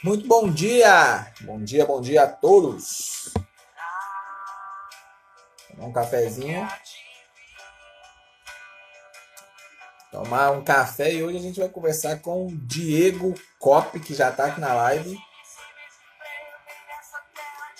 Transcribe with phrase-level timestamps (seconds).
[0.00, 1.32] Muito bom dia!
[1.40, 3.34] Bom dia, bom dia a todos!
[5.68, 6.68] Tomar um cafezinho.
[10.12, 14.30] Tomar um café e hoje a gente vai conversar com o Diego Cop, que já
[14.30, 15.18] está aqui na live.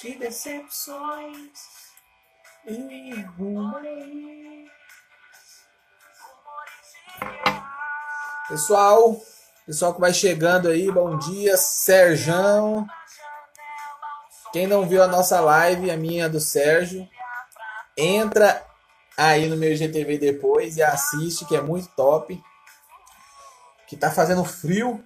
[0.00, 1.60] Que decepções
[2.66, 3.24] e
[8.48, 9.16] Pessoal,
[9.68, 12.86] pessoal que vai chegando aí, bom dia, Serjão.
[14.50, 17.06] Quem não viu a nossa live, a minha do Sérgio,
[17.94, 18.66] entra
[19.14, 22.42] aí no meu GTV depois e assiste, que é muito top.
[23.86, 25.04] Que tá fazendo frio.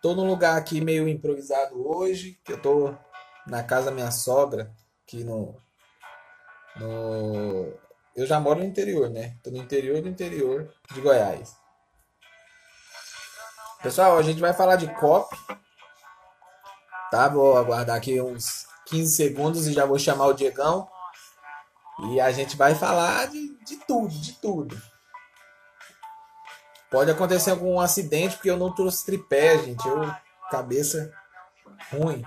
[0.00, 2.94] Tô num lugar aqui meio improvisado hoje, que eu tô
[3.44, 4.70] na casa da minha sogra,
[5.02, 5.60] aqui no,
[6.76, 7.72] no
[8.14, 9.36] eu já moro no interior, né?
[9.42, 11.65] Tô no interior do interior de Goiás.
[13.86, 15.32] Pessoal, a gente vai falar de COP.
[17.08, 17.28] Tá?
[17.28, 20.88] Vou aguardar aqui uns 15 segundos e já vou chamar o Diegão
[22.10, 24.76] e a gente vai falar de, de tudo, de tudo.
[26.90, 29.86] Pode acontecer algum acidente, porque eu não trouxe tripé, gente.
[29.86, 30.12] Eu,
[30.50, 31.12] cabeça
[31.92, 32.24] ruim.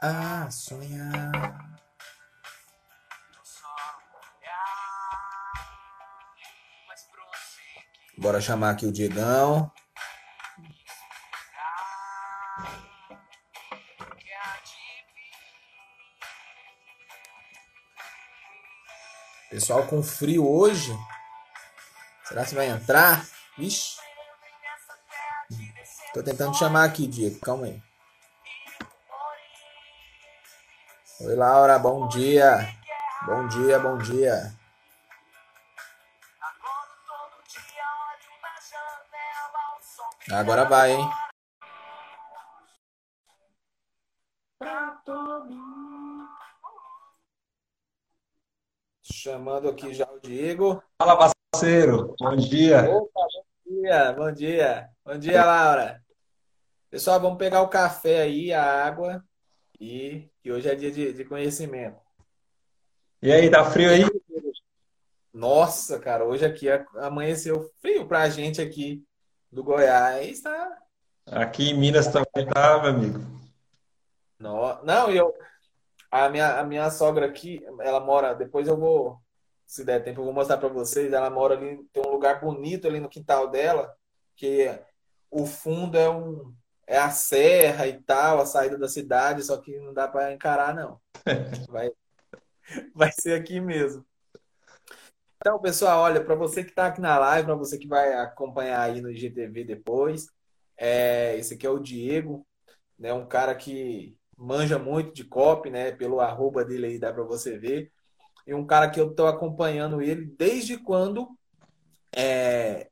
[0.00, 1.73] Ah, sonhar.
[8.16, 9.70] Bora chamar aqui o Diegão.
[19.50, 20.92] Pessoal com frio hoje.
[22.24, 23.26] Será que vai entrar?
[23.58, 23.96] Ixi.
[26.12, 27.38] Tô tentando chamar aqui, Diego.
[27.40, 27.82] Calma aí.
[31.20, 31.78] Oi, Laura.
[31.78, 32.74] Bom dia.
[33.26, 34.52] Bom dia, bom dia.
[40.34, 41.08] Agora vai, hein?
[49.00, 50.82] Chamando aqui já o Diego.
[50.98, 52.16] Fala, parceiro.
[52.18, 52.82] Bom dia.
[52.90, 53.20] Opa,
[53.64, 54.88] bom dia, bom dia.
[55.04, 56.02] Bom dia, Laura.
[56.90, 59.24] Pessoal, vamos pegar o café aí, a água.
[59.80, 62.00] E que hoje é dia de, de conhecimento.
[63.22, 64.02] E aí, tá frio aí?
[65.32, 69.04] Nossa, cara, hoje aqui amanheceu frio pra gente aqui
[69.54, 70.78] do Goiás, tá?
[71.26, 73.20] Aqui em Minas também tá, meu amigo.
[74.38, 75.32] Não, não, eu,
[76.10, 78.34] a minha, a minha sogra aqui, ela mora.
[78.34, 79.18] Depois eu vou,
[79.64, 81.12] se der tempo, eu vou mostrar para vocês.
[81.12, 83.94] Ela mora ali, tem um lugar bonito ali no quintal dela,
[84.36, 84.68] que
[85.30, 86.52] o fundo é um
[86.86, 90.74] é a serra e tal, a saída da cidade, só que não dá para encarar,
[90.74, 91.00] não.
[91.70, 91.90] Vai,
[92.94, 94.04] vai ser aqui mesmo.
[95.46, 98.80] Então, pessoal, olha, para você que está aqui na live, para você que vai acompanhar
[98.80, 100.26] aí no IGTV depois,
[100.74, 102.46] é, esse aqui é o Diego,
[102.98, 105.92] né, um cara que manja muito de copy, né?
[105.92, 107.92] Pelo arroba dele aí dá para você ver.
[108.46, 111.28] E um cara que eu estou acompanhando ele desde quando
[112.16, 112.88] é,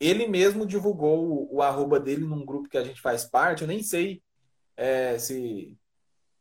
[0.00, 3.62] ele mesmo divulgou o, o, arroba dele num grupo que a gente faz parte.
[3.62, 4.22] Eu nem sei
[4.78, 5.78] é, se,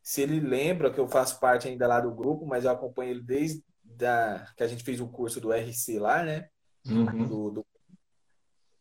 [0.01, 3.21] se ele lembra que eu faço parte ainda lá do grupo, mas eu acompanho ele
[3.21, 3.61] desde
[3.95, 6.49] da, que a gente fez o curso do RC lá, né?
[6.85, 7.27] Uhum.
[7.27, 7.65] Do, do...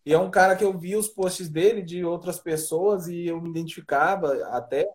[0.05, 3.41] E é um cara que eu vi os posts dele de outras pessoas e eu
[3.41, 4.89] me identificava até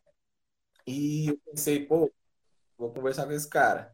[0.87, 2.11] e eu pensei, pô,
[2.77, 3.93] vou conversar com esse cara.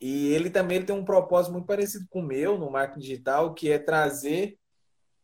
[0.00, 3.54] E ele também ele tem um propósito muito parecido com o meu no marketing digital,
[3.54, 4.58] que é trazer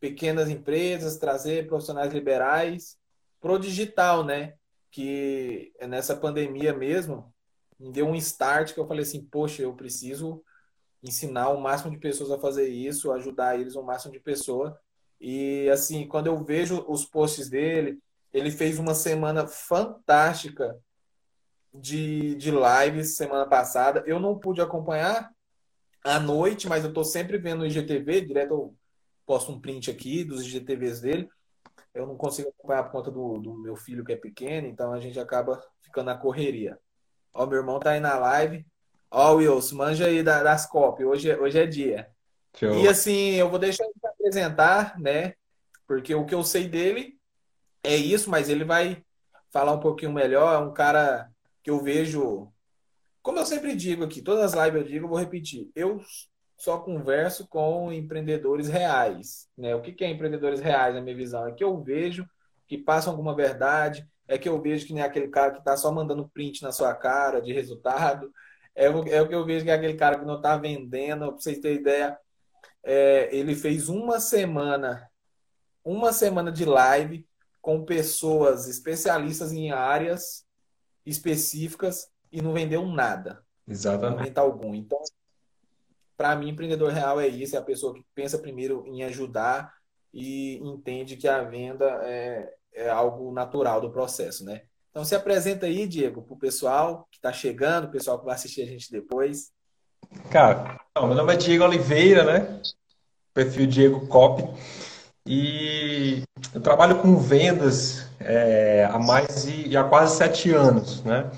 [0.00, 2.97] pequenas empresas, trazer profissionais liberais
[3.41, 4.54] pro digital, né?
[4.91, 7.31] Que nessa pandemia mesmo
[7.82, 10.43] me deu um start que eu falei assim, poxa, eu preciso
[11.03, 14.78] ensinar o máximo de pessoas a fazer isso, ajudar eles o máximo de pessoa.
[15.20, 17.98] E assim, quando eu vejo os posts dele,
[18.32, 20.79] ele fez uma semana fantástica
[21.75, 24.05] de, de lives semana passada.
[24.06, 25.28] Eu não pude acompanhar
[26.05, 28.76] à noite, mas eu estou sempre vendo o IGTV, direto eu
[29.26, 31.28] posto um print aqui dos IGTVs dele.
[31.93, 35.00] Eu não consigo acompanhar por conta do, do meu filho que é pequeno, então a
[35.00, 36.78] gente acaba ficando na correria.
[37.32, 38.67] Ó, meu irmão tá aí na live.
[39.11, 42.08] Ó, Wilson, manja aí das COP, hoje, é, hoje é dia.
[42.56, 42.75] Show.
[42.75, 45.34] E assim, eu vou deixar ele apresentar, né?
[45.87, 47.19] Porque o que eu sei dele
[47.82, 49.05] é isso, mas ele vai
[49.50, 50.55] falar um pouquinho melhor.
[50.55, 51.31] É um cara
[51.62, 52.50] que eu vejo.
[53.23, 55.70] Como eu sempre digo aqui, todas as lives eu digo, eu vou repetir.
[55.75, 56.00] Eu
[56.56, 59.49] só converso com empreendedores reais.
[59.56, 59.75] Né?
[59.75, 61.46] O que é empreendedores reais, na minha visão?
[61.46, 62.26] É que eu vejo
[62.67, 65.92] que passam alguma verdade, é que eu vejo que nem aquele cara que está só
[65.92, 68.32] mandando print na sua cara de resultado.
[68.74, 71.26] É o, é o que eu vejo que é aquele cara que não está vendendo.
[71.26, 72.19] Para vocês terem ideia,
[72.82, 75.08] é, ele fez uma semana
[75.84, 77.26] uma semana de live
[77.60, 80.46] com pessoas especialistas em áreas
[81.04, 83.44] específicas e não vendeu nada.
[83.66, 84.38] Exatamente.
[84.38, 84.75] algum.
[84.75, 85.00] Então,
[86.16, 89.72] para mim, empreendedor real é isso, é a pessoa que pensa primeiro em ajudar
[90.12, 94.62] e entende que a venda é, é algo natural do processo, né?
[94.90, 98.34] Então, se apresenta aí, Diego, para o pessoal que está chegando, o pessoal que vai
[98.34, 99.50] assistir a gente depois.
[100.30, 102.60] Cara, não, meu nome é Diego Oliveira, né?
[103.32, 104.42] Perfil Diego Cop.
[105.26, 106.22] E
[106.54, 111.30] eu trabalho com vendas é, há mais de há quase sete anos, né?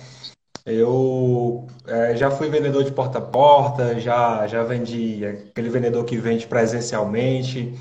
[0.66, 6.16] Eu é, já fui vendedor de porta a porta, já, já vendi aquele vendedor que
[6.16, 7.78] vende presencialmente,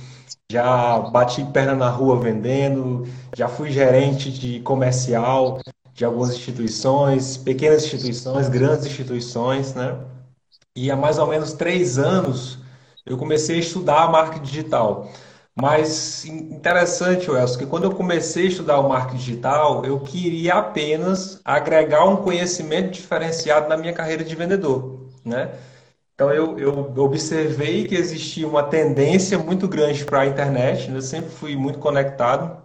[0.51, 5.59] já bati perna na rua vendendo, já fui gerente de comercial
[5.93, 9.97] de algumas instituições, pequenas instituições, grandes instituições, né?
[10.75, 12.59] E há mais ou menos três anos
[13.05, 15.09] eu comecei a estudar a marketing digital.
[15.55, 21.39] Mas interessante, Welson, que quando eu comecei a estudar o marketing digital, eu queria apenas
[21.45, 25.51] agregar um conhecimento diferenciado na minha carreira de vendedor, né?
[26.15, 30.97] Então eu, eu observei que existia uma tendência muito grande para a internet, né?
[30.97, 32.61] eu sempre fui muito conectado,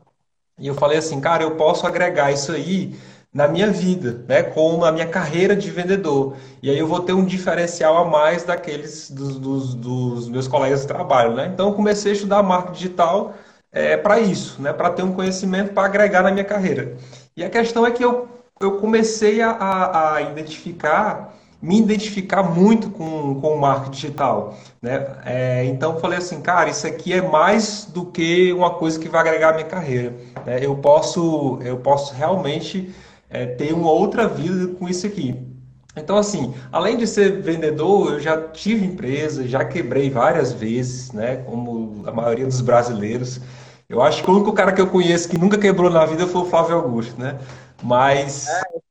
[0.58, 2.98] e eu falei assim, cara, eu posso agregar isso aí
[3.32, 6.36] na minha vida, né, como na minha carreira de vendedor.
[6.62, 10.80] E aí eu vou ter um diferencial a mais daqueles dos, dos, dos meus colegas
[10.82, 11.46] de trabalho, né?
[11.52, 13.34] Então eu comecei a estudar marketing digital
[13.70, 16.96] é, para isso, né, para ter um conhecimento para agregar na minha carreira.
[17.36, 18.28] E a questão é que eu,
[18.60, 24.56] eu comecei a, a, a identificar me identificar muito com, com o marketing digital.
[24.80, 25.06] Né?
[25.24, 29.20] É, então falei assim, cara, isso aqui é mais do que uma coisa que vai
[29.20, 30.14] agregar à minha carreira.
[30.46, 30.64] Né?
[30.64, 32.94] Eu, posso, eu posso realmente
[33.28, 35.48] é, ter uma outra vida com isso aqui.
[35.96, 41.38] Então, assim, além de ser vendedor, eu já tive empresa, já quebrei várias vezes, né?
[41.38, 43.40] Como a maioria dos brasileiros.
[43.88, 46.42] Eu acho que o único cara que eu conheço que nunca quebrou na vida foi
[46.42, 47.36] o Flávio Augusto, né?
[47.82, 48.46] Mas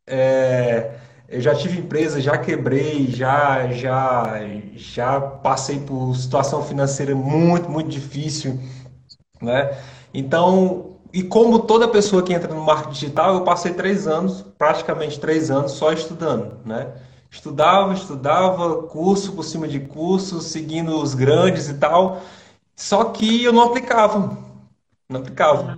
[0.05, 0.91] é,
[1.29, 4.39] eu já tive empresa, já quebrei, já, já,
[4.75, 8.59] já passei por situação financeira muito, muito difícil,
[9.41, 9.77] né?
[10.13, 15.19] Então, e como toda pessoa que entra no marketing digital, eu passei três anos, praticamente
[15.19, 16.93] três anos, só estudando, né?
[17.29, 22.21] Estudava, estudava, curso por cima de curso, seguindo os grandes e tal,
[22.75, 24.37] só que eu não aplicava,
[25.09, 25.77] não aplicava.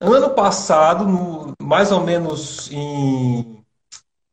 [0.00, 3.59] Ano passado, no, mais ou menos em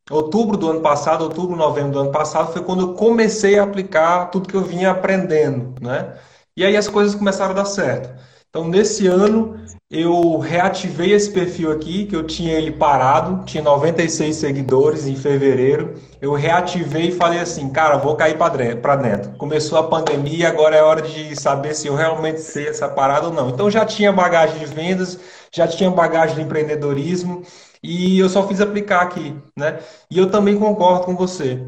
[0.10, 4.28] outubro do ano passado, outubro, novembro do ano passado, foi quando eu comecei a aplicar
[4.32, 6.16] tudo que eu vinha aprendendo, né?
[6.56, 8.10] E aí as coisas começaram a dar certo.
[8.50, 9.60] Então, nesse ano,
[9.92, 15.94] eu reativei esse perfil aqui, que eu tinha ele parado, tinha 96 seguidores em fevereiro.
[16.20, 19.32] Eu reativei e falei assim, cara, vou cair para dentro.
[19.38, 23.34] Começou a pandemia, agora é hora de saber se eu realmente sei essa parada ou
[23.34, 23.50] não.
[23.50, 25.20] Então, já tinha bagagem de vendas,
[25.54, 27.44] já tinha bagagem de empreendedorismo,
[27.88, 29.80] e eu só fiz aplicar aqui, né?
[30.12, 31.66] E eu também concordo com você.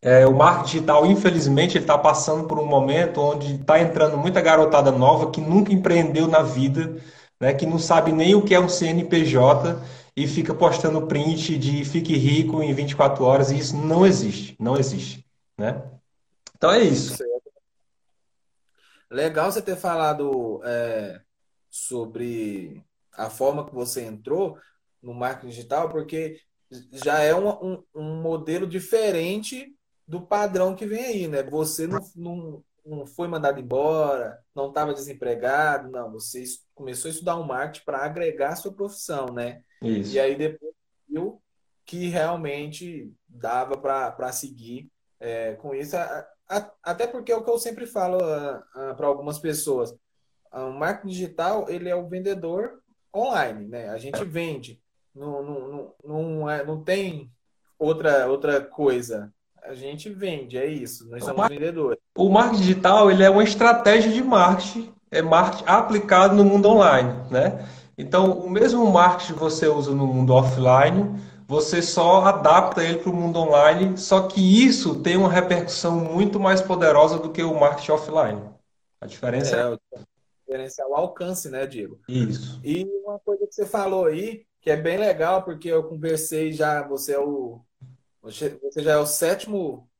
[0.00, 4.40] É, o marketing digital, infelizmente, ele está passando por um momento onde está entrando muita
[4.40, 6.96] garotada nova que nunca empreendeu na vida,
[7.40, 7.54] né?
[7.54, 9.80] Que não sabe nem o que é um CNPJ
[10.16, 14.76] e fica postando print de fique rico em 24 horas e isso não existe, não
[14.76, 15.24] existe,
[15.56, 15.80] né?
[16.56, 17.16] Então é isso.
[19.08, 21.20] Legal você ter falado é,
[21.70, 24.58] sobre a forma que você entrou,
[25.02, 26.38] no marketing digital, porque
[26.92, 29.74] já é um, um, um, modelo diferente
[30.06, 31.42] do padrão que vem aí, né?
[31.42, 36.12] Você não, não, não foi mandado embora, não estava desempregado, não.
[36.12, 36.44] Você
[36.74, 39.62] começou a estudar um marketing para agregar a sua profissão, né?
[39.82, 40.14] Isso.
[40.14, 40.72] E aí depois
[41.08, 41.42] viu
[41.84, 44.90] que realmente dava para seguir
[45.20, 45.96] é, com isso.
[45.96, 48.18] A, a, até porque é o que eu sempre falo
[48.96, 49.94] para algumas pessoas.
[50.52, 52.82] O marketing digital, ele é o vendedor
[53.14, 53.88] online, né?
[53.88, 54.81] A gente vende.
[55.14, 57.30] Não, não, não, não, é, não tem
[57.78, 59.32] outra, outra coisa.
[59.62, 61.08] A gente vende, é isso.
[61.08, 61.98] Nós somos vendedores.
[62.16, 67.12] O marketing digital ele é uma estratégia de marketing, é marketing aplicado no mundo online,
[67.30, 67.68] né?
[67.96, 73.10] Então, o mesmo marketing que você usa no mundo offline, você só adapta ele para
[73.10, 77.58] o mundo online, só que isso tem uma repercussão muito mais poderosa do que o
[77.58, 78.42] marketing offline.
[79.00, 79.68] A diferença é, é...
[79.68, 79.78] o
[80.46, 82.00] diferencial alcance, né, Diego?
[82.08, 82.60] Isso.
[82.64, 86.86] E uma coisa que você falou aí, que é bem legal, porque eu conversei já,
[86.86, 87.60] você é o
[88.22, 89.90] você já é o sétimo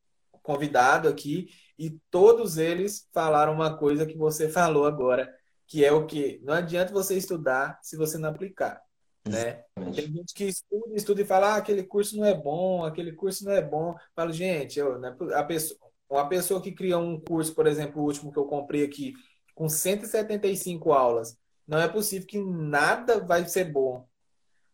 [0.42, 5.28] convidado aqui e todos eles falaram uma coisa que você falou agora,
[5.66, 8.80] que é o que não adianta você estudar se você não aplicar,
[9.28, 9.64] né?
[9.92, 13.44] Tem gente que estuda, estuda e fala, ah, aquele curso não é bom, aquele curso
[13.44, 13.90] não é bom.
[13.90, 18.00] Eu falo, gente, eu, né, a pessoa, uma pessoa que cria um curso, por exemplo,
[18.00, 19.14] o último que eu comprei aqui,
[19.54, 24.06] com 175 aulas, não é possível que nada vai ser bom.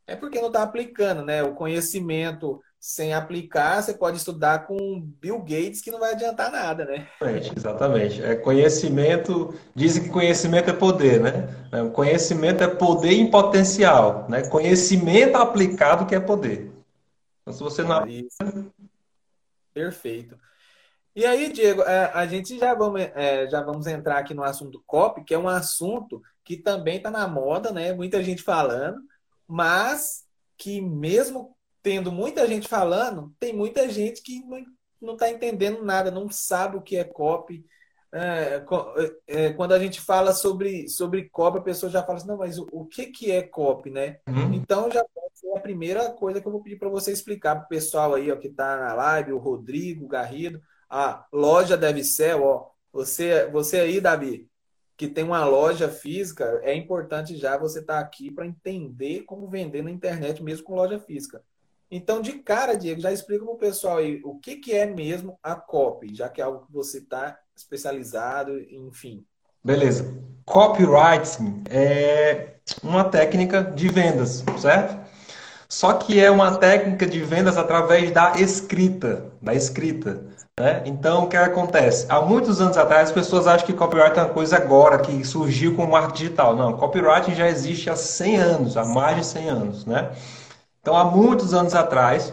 [0.09, 1.43] É porque não está aplicando, né?
[1.43, 6.87] O conhecimento sem aplicar, você pode estudar com Bill Gates que não vai adiantar nada,
[6.87, 7.07] né?
[7.55, 8.23] Exatamente.
[8.23, 11.49] É conhecimento, dizem que conhecimento é poder, né?
[11.71, 14.49] É, conhecimento é poder em potencial, né?
[14.49, 16.73] Conhecimento aplicado que é poder.
[17.43, 18.07] Então, se você não.
[18.07, 18.73] Isso.
[19.75, 20.39] Perfeito.
[21.15, 24.83] E aí, Diego, é, a gente já vamos, é, já vamos entrar aqui no assunto
[24.87, 27.93] COP, que é um assunto que também está na moda, né?
[27.93, 29.01] Muita gente falando,
[29.49, 30.25] mas
[30.57, 34.43] que mesmo tendo muita gente falando, tem muita gente que
[35.01, 37.65] não está entendendo nada, não sabe o que é COP.
[38.13, 38.65] É,
[39.27, 42.59] é, quando a gente fala sobre, sobre COP, a pessoa já fala assim, não, mas
[42.59, 44.19] o, o que, que é COP, né?
[44.29, 44.55] Uhum.
[44.55, 47.65] Então já pode ser a primeira coisa que eu vou pedir para você explicar para
[47.67, 52.03] o pessoal aí ó, que está na live, o Rodrigo, o Garrido, a loja deve
[52.03, 54.48] ser, ó, você, você aí, Davi,
[54.99, 59.49] que tem uma loja física, é importante já você estar tá aqui para entender como
[59.49, 61.41] vender na internet mesmo com loja física.
[61.89, 65.39] Então, de cara, Diego, já explica para o pessoal aí o que, que é mesmo
[65.41, 69.25] a copy, já que é algo que você está especializado, enfim.
[69.63, 70.21] Beleza.
[70.45, 74.99] Copywriting é uma técnica de vendas, certo?
[75.69, 80.27] Só que é uma técnica de vendas através da escrita, da escrita.
[80.59, 80.83] Né?
[80.87, 82.07] Então, o que acontece?
[82.09, 85.77] Há muitos anos atrás, as pessoas acham que copyright é uma coisa agora, que surgiu
[85.77, 86.57] com o marketing digital.
[86.57, 89.87] Não, copyright já existe há 100 anos, há mais de 100 anos.
[89.87, 90.11] Né?
[90.81, 92.33] Então, há muitos anos atrás,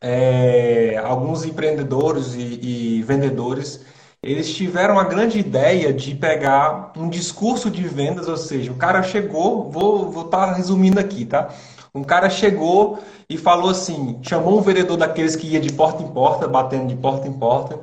[0.00, 2.40] é, alguns empreendedores e,
[2.98, 3.84] e, vendedores,
[4.22, 9.02] eles tiveram a grande ideia de pegar um discurso de vendas, ou seja, o cara
[9.02, 11.50] chegou, vou estar tá resumindo aqui, tá?
[11.94, 13.00] Um cara chegou
[13.32, 16.96] e falou assim, chamou um vendedor daqueles que ia de porta em porta, batendo de
[16.96, 17.78] porta em porta,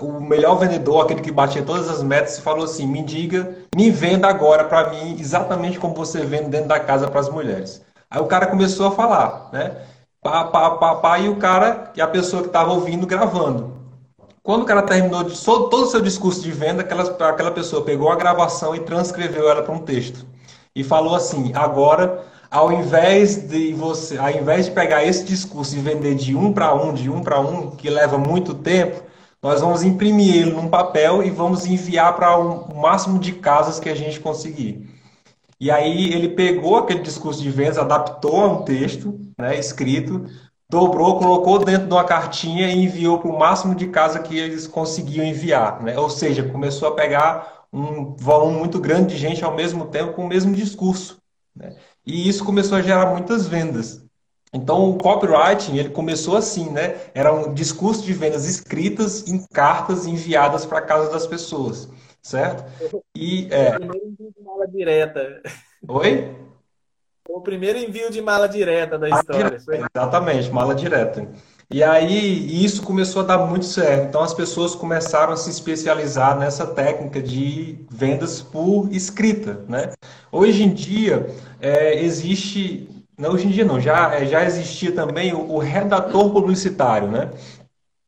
[0.00, 3.90] o melhor vendedor, aquele que batia todas as metas, e falou assim: me diga, me
[3.90, 7.80] venda agora para mim exatamente como você vende dentro da casa para as mulheres.
[8.10, 9.76] Aí o cara começou a falar, né?
[10.20, 13.78] Pá, pá, pá, pá, e o cara e a pessoa que estava ouvindo gravando.
[14.42, 18.10] Quando o cara terminou de, todo o seu discurso de venda, aquela, aquela pessoa pegou
[18.10, 20.26] a gravação e transcreveu ela para um texto.
[20.74, 25.80] E falou assim: agora, ao invés de você, ao invés de pegar esse discurso e
[25.80, 29.02] vender de um para um, de um para um, que leva muito tempo,
[29.42, 33.88] nós vamos imprimir ele num papel e vamos enviar para o máximo de casas que
[33.88, 34.88] a gente conseguir.
[35.60, 40.24] E aí ele pegou aquele discurso de vendas, adaptou a um texto né, escrito,
[40.70, 44.66] dobrou, colocou dentro de uma cartinha e enviou para o máximo de casa que eles
[44.66, 45.82] conseguiam enviar.
[45.82, 45.98] Né?
[45.98, 50.24] Ou seja, começou a pegar um volume muito grande de gente ao mesmo tempo com
[50.24, 51.18] o mesmo discurso.
[51.54, 51.74] Né?
[52.08, 54.02] E isso começou a gerar muitas vendas.
[54.52, 56.96] Então, o copywriting, ele começou assim, né?
[57.14, 61.88] Era um discurso de vendas escritas em cartas enviadas para a casa das pessoas
[62.28, 62.64] certo?
[63.14, 63.70] E é...
[63.70, 65.42] O primeiro envio de mala direta.
[65.88, 66.36] Oi?
[67.28, 69.58] O primeiro envio de mala direta da história.
[69.58, 71.28] Direta, exatamente, mala direta.
[71.70, 74.08] E aí isso começou a dar muito certo.
[74.08, 79.92] Então as pessoas começaram a se especializar nessa técnica de vendas por escrita, né?
[80.32, 81.28] Hoje em dia
[81.60, 86.30] é, existe, não hoje em dia não, já é, já existia também o, o redator
[86.30, 87.30] publicitário, né?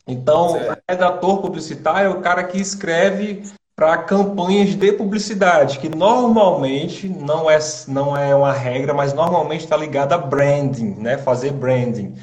[0.06, 0.72] Então, certo.
[0.72, 3.42] o redator publicitário é o cara que escreve
[3.76, 9.76] para campanhas de publicidade, que normalmente não é, não é uma regra, mas normalmente está
[9.76, 11.16] ligada a branding, né?
[11.16, 12.14] fazer branding.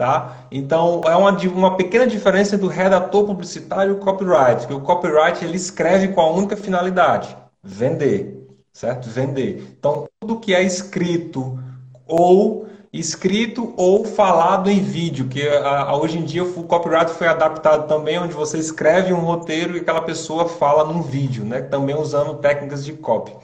[0.00, 0.46] Tá?
[0.50, 5.44] Então, é uma, uma pequena diferença do redator publicitário e o copyright, que o copyright
[5.44, 9.10] ele escreve com a única finalidade, vender, certo?
[9.10, 9.76] Vender.
[9.78, 11.62] Então, tudo que é escrito
[12.06, 17.28] ou escrito ou falado em vídeo, que a, a, hoje em dia o copyright foi
[17.28, 21.60] adaptado também, onde você escreve um roteiro e aquela pessoa fala num vídeo, né?
[21.60, 23.36] também usando técnicas de copy.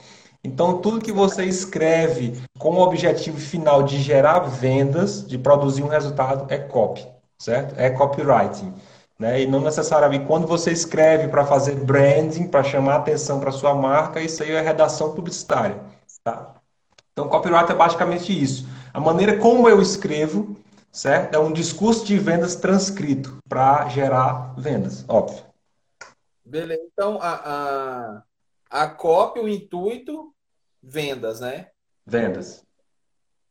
[0.47, 5.87] Então, tudo que você escreve com o objetivo final de gerar vendas, de produzir um
[5.87, 7.75] resultado, é copy, certo?
[7.77, 8.73] É copywriting.
[9.19, 9.41] Né?
[9.41, 14.21] E não necessariamente quando você escreve para fazer branding, para chamar atenção para sua marca,
[14.21, 15.79] isso aí é redação publicitária.
[16.23, 16.55] Tá?
[17.11, 20.57] Então, copyright é basicamente isso a maneira como eu escrevo,
[20.91, 21.35] certo?
[21.35, 25.43] É um discurso de vendas transcrito para gerar vendas, óbvio.
[26.43, 26.81] Beleza.
[26.91, 28.23] Então, a,
[28.71, 30.33] a, a cópia, o intuito,
[30.87, 31.67] vendas, né?
[32.05, 32.63] Vendas.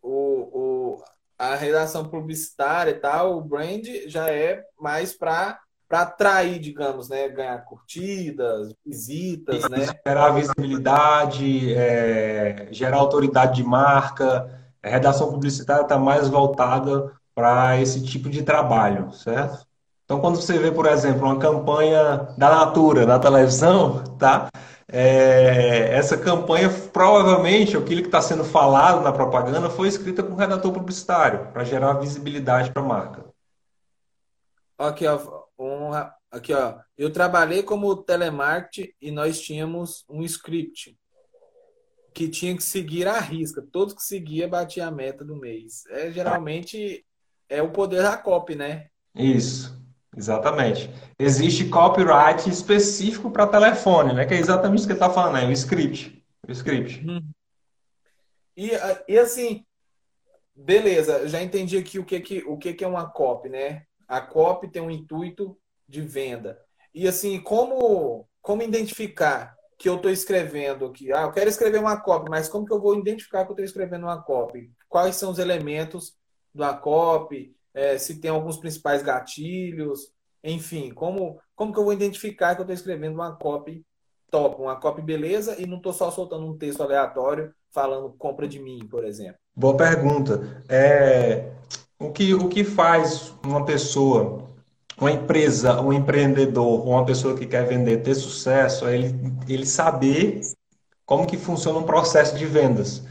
[0.02, 0.49] O,
[0.99, 1.05] o,
[1.38, 7.28] a redação publicitária e tal, o brand já é mais para para atrair, digamos, né,
[7.28, 9.87] ganhar curtidas, visitas, Isso, né?
[10.05, 14.50] Gerar visibilidade, é, gerar autoridade de marca,
[14.83, 19.64] a redação publicitária está mais voltada para esse tipo de trabalho, certo?
[20.05, 24.49] Então, quando você vê, por exemplo, uma campanha da Natura na televisão, tá?
[24.88, 30.73] É, essa campanha, provavelmente, aquilo que está sendo falado na propaganda foi escrita com redator
[30.73, 33.25] publicitário, para gerar visibilidade para a marca.
[34.78, 35.90] Aqui, ó, um,
[36.31, 36.76] aqui, ó.
[36.97, 40.97] Eu trabalhei como telemarketing e nós tínhamos um script
[42.14, 43.62] que tinha que seguir à risca.
[43.73, 45.85] Todos que seguia batia a meta do mês.
[45.88, 47.05] É geralmente
[47.49, 48.87] é o poder da copy, né?
[49.14, 49.78] Isso,
[50.16, 50.90] exatamente.
[51.18, 54.25] Existe copyright específico para telefone, né?
[54.25, 56.25] Que é exatamente o que está falando, é o script.
[56.49, 57.06] O script.
[57.06, 57.30] Uhum.
[58.56, 58.70] E,
[59.08, 59.64] e assim,
[60.54, 63.82] beleza, já entendi aqui o que, que, o que, que é uma copy, né?
[64.08, 65.58] A copy tem um intuito
[65.88, 66.58] de venda.
[66.94, 71.12] E assim, como, como identificar que eu estou escrevendo aqui.
[71.12, 73.64] Ah, eu quero escrever uma copy, mas como que eu vou identificar que eu estou
[73.64, 74.73] escrevendo uma copy?
[74.88, 76.16] Quais são os elementos
[76.54, 77.54] da copy?
[77.76, 80.11] É, se tem alguns principais gatilhos,
[80.42, 83.85] enfim, como, como que eu vou identificar que eu estou escrevendo uma copy
[84.30, 88.59] top, uma copy beleza e não estou só soltando um texto aleatório falando compra de
[88.59, 89.37] mim, por exemplo?
[89.54, 90.62] Boa pergunta.
[90.68, 91.52] É,
[91.99, 94.47] o, que, o que faz uma pessoa
[94.99, 99.14] uma empresa, um empreendedor, uma pessoa que quer vender, ter sucesso, é ele,
[99.47, 100.40] ele saber
[101.04, 103.02] como que funciona um processo de vendas.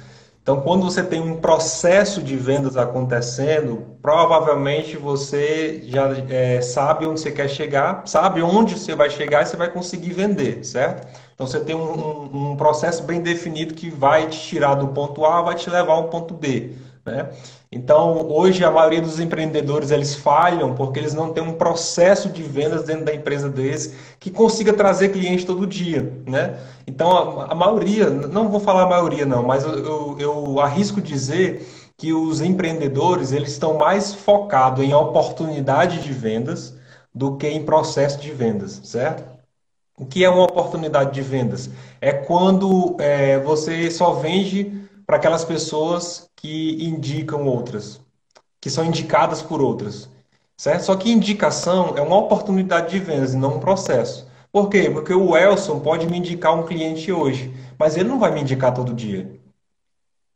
[0.46, 7.20] Então, quando você tem um processo de vendas acontecendo, provavelmente você já é, sabe onde
[7.20, 11.08] você quer chegar, sabe onde você vai chegar e você vai conseguir vender, certo?
[11.34, 15.26] Então, você tem um, um, um processo bem definido que vai te tirar do ponto
[15.26, 17.30] A, vai te levar ao ponto B, né?
[17.72, 22.42] Então, hoje a maioria dos empreendedores eles falham porque eles não têm um processo de
[22.42, 26.58] vendas dentro da empresa deles que consiga trazer cliente todo dia, né?
[26.88, 31.00] Então, a, a maioria, não vou falar a maioria não, mas eu, eu, eu arrisco
[31.00, 36.76] dizer que os empreendedores eles estão mais focados em oportunidade de vendas
[37.14, 39.24] do que em processo de vendas, certo?
[39.98, 41.70] O que é uma oportunidade de vendas?
[42.02, 48.02] É quando é, você só vende para aquelas pessoas que indicam outras,
[48.60, 50.10] que são indicadas por outras.
[50.58, 50.86] Certo?
[50.86, 54.26] Só que indicação é uma oportunidade de vendas e não um processo.
[54.52, 54.90] Por quê?
[54.90, 58.74] Porque o Elson pode me indicar um cliente hoje, mas ele não vai me indicar
[58.74, 59.38] todo dia.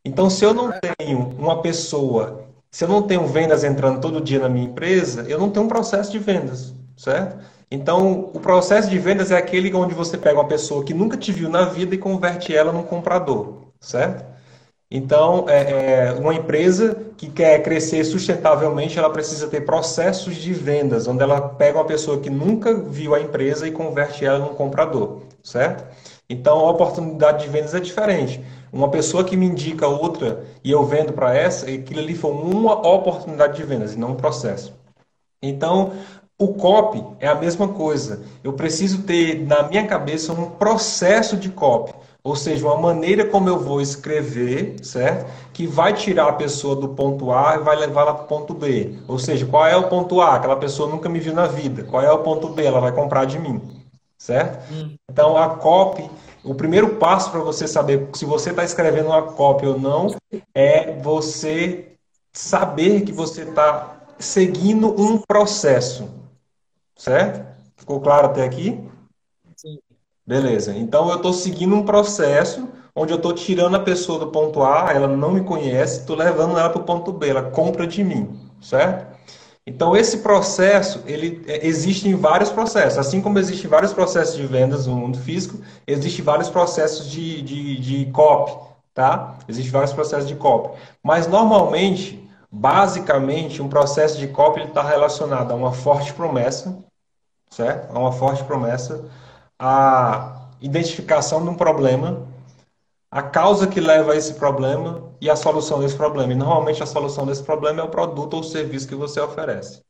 [0.04, 4.38] Então, se eu não tenho uma pessoa, se eu não tenho vendas entrando todo dia
[4.38, 7.42] na minha empresa, eu não tenho um processo de vendas, certo?
[7.70, 11.32] Então, o processo de vendas é aquele onde você pega uma pessoa que nunca te
[11.32, 14.24] viu na vida e converte ela num comprador, certo?
[14.90, 21.06] Então, é, é, uma empresa que quer crescer sustentavelmente, ela precisa ter processos de vendas,
[21.06, 25.22] onde ela pega uma pessoa que nunca viu a empresa e converte ela num comprador,
[25.44, 25.84] certo?
[26.28, 28.42] Então, a oportunidade de vendas é diferente.
[28.72, 32.74] Uma pessoa que me indica outra e eu vendo para essa, aquilo ali foi uma
[32.74, 34.72] oportunidade de vendas e não um processo.
[35.42, 35.92] Então,
[36.38, 38.22] o copy é a mesma coisa.
[38.42, 41.92] Eu preciso ter na minha cabeça um processo de copy.
[42.22, 45.30] Ou seja, uma maneira como eu vou escrever, certo?
[45.52, 48.98] Que vai tirar a pessoa do ponto A e vai levá-la para o ponto B.
[49.08, 50.36] Ou seja, qual é o ponto A?
[50.36, 51.84] Aquela pessoa nunca me viu na vida.
[51.84, 52.64] Qual é o ponto B?
[52.64, 53.60] Ela vai comprar de mim,
[54.18, 54.72] certo?
[54.72, 54.94] Hum.
[55.10, 56.10] Então, a copy,
[56.44, 60.14] o primeiro passo para você saber se você está escrevendo uma copy ou não
[60.54, 61.92] é você
[62.32, 66.08] saber que você está seguindo um processo,
[66.96, 67.48] certo?
[67.76, 68.78] Ficou claro até aqui?
[70.30, 70.72] Beleza.
[70.76, 74.92] Então eu estou seguindo um processo onde eu estou tirando a pessoa do ponto A,
[74.92, 78.38] ela não me conhece, estou levando ela para o ponto B, ela compra de mim,
[78.60, 79.12] certo?
[79.66, 84.46] Então esse processo, ele é, existe em vários processos, assim como existem vários processos de
[84.46, 88.52] vendas no mundo físico, existem vários processos de, de, de copy,
[88.94, 89.36] tá?
[89.48, 90.78] Existem vários processos de copy.
[91.02, 96.78] Mas normalmente, basicamente, um processo de copy está relacionado a uma forte promessa,
[97.50, 97.92] certo?
[97.92, 99.10] A uma forte promessa
[99.62, 102.26] a identificação de um problema,
[103.10, 106.32] a causa que leva a esse problema e a solução desse problema.
[106.32, 109.84] E normalmente a solução desse problema é o produto ou serviço que você oferece.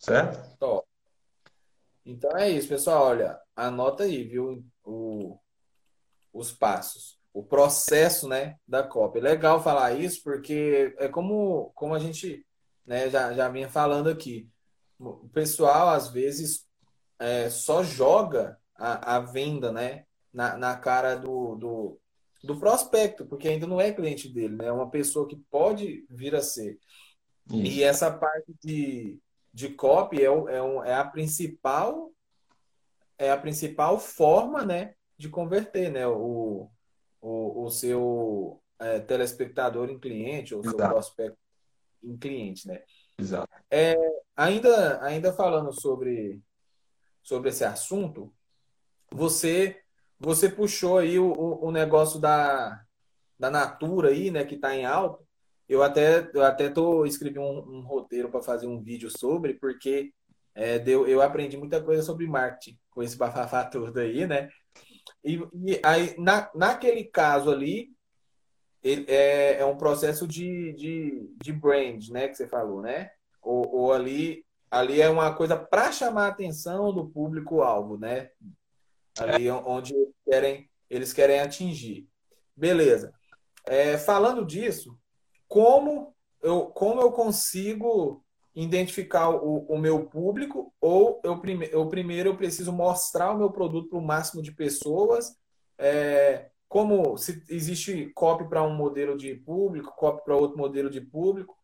[0.00, 0.58] Certo?
[0.58, 0.84] Top.
[2.04, 3.04] Então é isso, pessoal.
[3.04, 5.38] Olha, anota aí, viu, o,
[6.32, 9.20] os passos, o processo, né, da cópia.
[9.20, 12.44] É legal falar isso porque é como, como a gente,
[12.84, 14.48] né, já, já vinha falando aqui.
[14.98, 16.66] O pessoal às vezes
[17.18, 20.04] é, só joga a, a venda, né?
[20.32, 22.00] Na, na cara do, do,
[22.42, 24.66] do prospecto, porque ainda não é cliente dele, né?
[24.66, 26.78] É uma pessoa que pode vir a ser.
[27.48, 27.56] Isso.
[27.56, 29.18] E essa parte de,
[29.52, 32.10] de copy é, é, um, é a principal
[33.18, 36.68] é a principal forma, né, de converter, né, o,
[37.20, 40.76] o, o seu é, telespectador em cliente ou Exato.
[40.76, 41.38] seu prospecto
[42.02, 42.82] em cliente, né?
[43.16, 43.48] Exato.
[43.70, 43.96] É,
[44.36, 46.42] ainda, ainda falando sobre,
[47.22, 48.34] sobre esse assunto,
[49.14, 49.80] você
[50.18, 52.82] você puxou aí o, o, negócio da,
[53.38, 55.22] da Natura aí, né, que está em alta.
[55.68, 60.12] Eu até, eu até tô escrevi um, um roteiro para fazer um vídeo sobre, porque
[60.54, 64.48] é, deu, eu aprendi muita coisa sobre marketing com esse bafafá todo aí, né?
[65.22, 65.34] E,
[65.66, 67.90] e aí, na, naquele caso ali,
[68.82, 72.28] ele, é, é um processo de, de, de brand, né?
[72.28, 73.10] Que você falou, né?
[73.42, 78.30] Ou, ou ali, ali é uma coisa para chamar a atenção do público-alvo, né?
[79.18, 82.08] Ali onde eles querem, eles querem atingir.
[82.56, 83.12] Beleza.
[83.66, 84.98] É, falando disso,
[85.48, 88.24] como eu, como eu consigo
[88.54, 93.50] identificar o, o meu público ou eu, prime, eu primeiro eu preciso mostrar o meu
[93.50, 95.36] produto para o máximo de pessoas
[95.78, 101.00] é, como se existe copy para um modelo de público, copy para outro modelo de
[101.00, 101.56] público,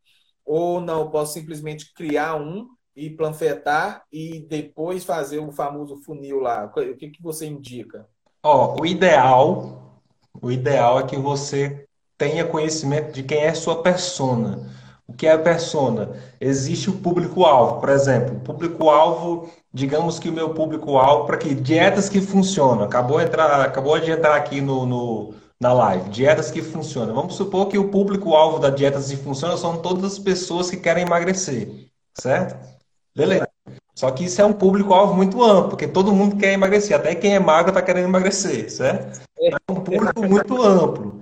[0.45, 6.65] ou não, posso simplesmente criar um e planfetar e depois fazer o famoso funil lá.
[6.67, 8.07] O que, que você indica?
[8.43, 10.01] Ó, o ideal,
[10.41, 14.71] o ideal é que você tenha conhecimento de quem é sua persona.
[15.07, 16.11] O que é a persona?
[16.41, 18.39] Existe o público-alvo, por exemplo.
[18.41, 22.85] Público-alvo, digamos que o meu público-alvo, para que dietas que funcionam.
[22.85, 26.11] Acabou, entrar, acabou de entrar aqui no, no, na live.
[26.11, 27.15] Dietas que funcionam.
[27.15, 31.03] Vamos supor que o público-alvo da dietas que funcionam são todas as pessoas que querem
[31.03, 31.91] emagrecer.
[32.15, 32.80] Certo?
[33.15, 33.49] Beleza.
[33.95, 36.97] Só que isso é um público-alvo muito amplo, porque todo mundo quer emagrecer.
[36.97, 39.21] Até quem é magro está querendo emagrecer, certo?
[39.39, 41.21] É um público muito amplo.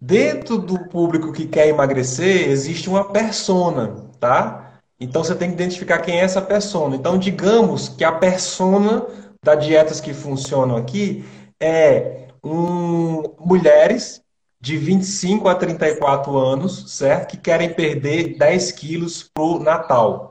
[0.00, 4.80] Dentro do público que quer emagrecer, existe uma persona, tá?
[4.98, 6.94] Então você tem que identificar quem é essa persona.
[6.96, 9.06] Então, digamos que a persona
[9.42, 11.24] da dietas que funcionam aqui
[11.58, 14.22] é um, mulheres
[14.60, 17.30] de 25 a 34 anos, certo?
[17.30, 20.29] Que querem perder 10 quilos pro Natal.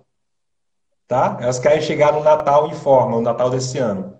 [1.09, 1.39] Tá?
[1.41, 4.13] Elas querem chegar no Natal em forma, no Natal desse ano.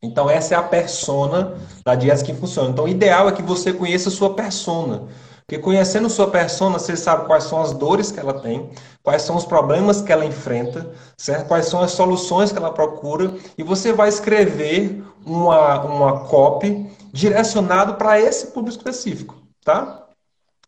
[0.00, 2.70] Então, essa é a persona da dieta que funciona.
[2.70, 5.08] Então, o ideal é que você conheça a sua persona.
[5.44, 8.70] Porque conhecendo sua persona, você sabe quais são as dores que ela tem,
[9.02, 11.48] quais são os problemas que ela enfrenta, certo?
[11.48, 17.94] quais são as soluções que ela procura, e você vai escrever uma, uma copy direcionado
[17.94, 20.07] para esse público específico, tá?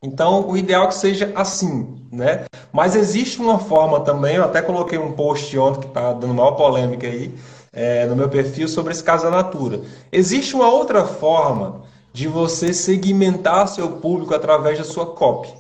[0.03, 2.47] Então, o ideal é que seja assim, né?
[2.73, 6.53] Mas existe uma forma também, eu até coloquei um post ontem que está dando maior
[6.53, 7.35] polêmica aí,
[7.73, 9.83] é, no meu perfil sobre esse caso da Natura.
[10.11, 11.83] Existe uma outra forma
[12.13, 15.53] de você segmentar seu público através da sua copy,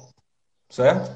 [0.70, 1.10] certo?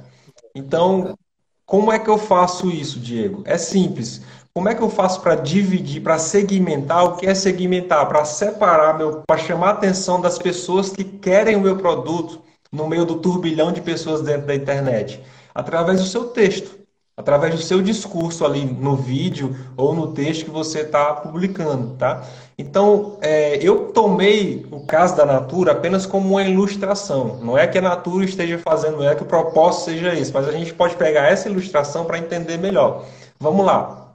[0.55, 1.17] Então,
[1.65, 3.43] como é que eu faço isso, Diego?
[3.47, 4.21] É simples.
[4.53, 7.05] Como é que eu faço para dividir, para segmentar?
[7.05, 8.07] O que é segmentar?
[8.07, 12.41] Para separar, para chamar a atenção das pessoas que querem o meu produto
[12.75, 15.23] no meio do turbilhão de pessoas dentro da internet?
[15.55, 16.85] Através do seu texto
[17.17, 22.25] através do seu discurso ali no vídeo ou no texto que você está publicando, tá?
[22.59, 27.39] Então, é, eu tomei o caso da Natura apenas como uma ilustração.
[27.41, 30.49] Não é que a Natura esteja fazendo, não é que o propósito seja esse, mas
[30.49, 33.05] a gente pode pegar essa ilustração para entender melhor.
[33.39, 34.13] Vamos lá.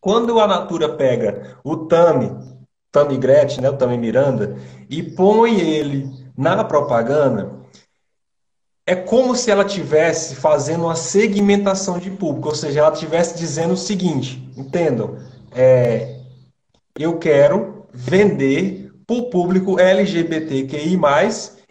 [0.00, 2.32] Quando a Natura pega o Tami,
[2.92, 4.56] Tami Gretchen, né, o Tami Miranda,
[4.88, 7.50] e põe ele na propaganda,
[8.86, 13.74] é como se ela tivesse fazendo uma segmentação de público, ou seja, ela estivesse dizendo
[13.74, 15.18] o seguinte, entendam,
[15.52, 16.20] é,
[16.96, 20.98] eu quero vender para o público LGBTQI+,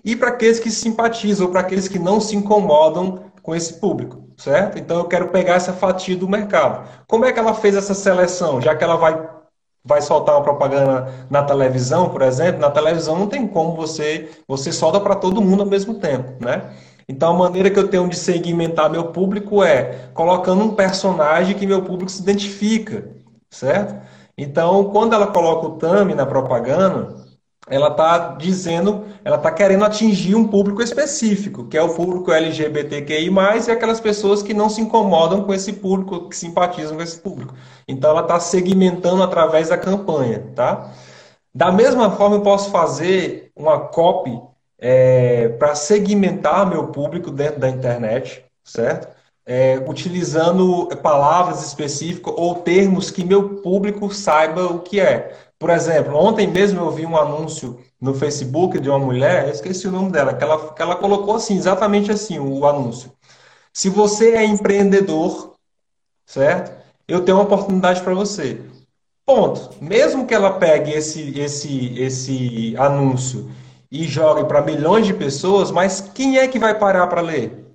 [0.04, 4.78] e para aqueles que simpatizam, para aqueles que não se incomodam com esse público, certo?
[4.78, 6.88] Então eu quero pegar essa fatia do mercado.
[7.08, 8.62] Como é que ela fez essa seleção?
[8.62, 9.36] Já que ela vai
[9.88, 14.72] vai soltar uma propaganda na televisão, por exemplo, na televisão não tem como você você
[14.72, 16.72] solta para todo mundo ao mesmo tempo, né?
[17.08, 21.68] Então, a maneira que eu tenho de segmentar meu público é colocando um personagem que
[21.68, 23.10] meu público se identifica,
[23.50, 23.96] certo?
[24.38, 27.24] Então, quando ela coloca o Tami na propaganda,
[27.68, 33.32] ela está dizendo, ela está querendo atingir um público específico, que é o público LGBTQI+,
[33.68, 37.56] e aquelas pessoas que não se incomodam com esse público, que simpatizam com esse público.
[37.88, 40.92] Então, ela está segmentando através da campanha, tá?
[41.54, 44.40] Da mesma forma, eu posso fazer uma copy
[44.80, 49.14] é, para segmentar meu público dentro da internet, certo?
[49.46, 55.36] É, utilizando palavras específicas ou termos que meu público saiba o que é.
[55.60, 59.88] Por exemplo, ontem mesmo eu vi um anúncio no Facebook de uma mulher, eu esqueci
[59.88, 63.12] o nome dela, que ela, que ela colocou assim, exatamente assim, o anúncio.
[63.72, 65.54] Se você é empreendedor,
[66.26, 66.72] certo?
[67.08, 68.62] Eu tenho uma oportunidade para você.
[69.26, 69.72] Ponto.
[69.82, 73.50] Mesmo que ela pegue esse, esse, esse anúncio
[74.02, 77.66] e jogue para milhões de pessoas, mas quem é que vai parar para ler?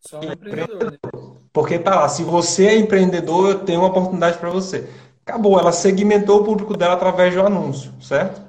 [0.00, 0.92] Só um empreendedor.
[0.92, 0.98] Né?
[1.52, 4.90] Porque tá lá, se você é empreendedor, eu tenho uma oportunidade para você.
[5.24, 8.42] Acabou, ela segmentou o público dela através do anúncio, certo?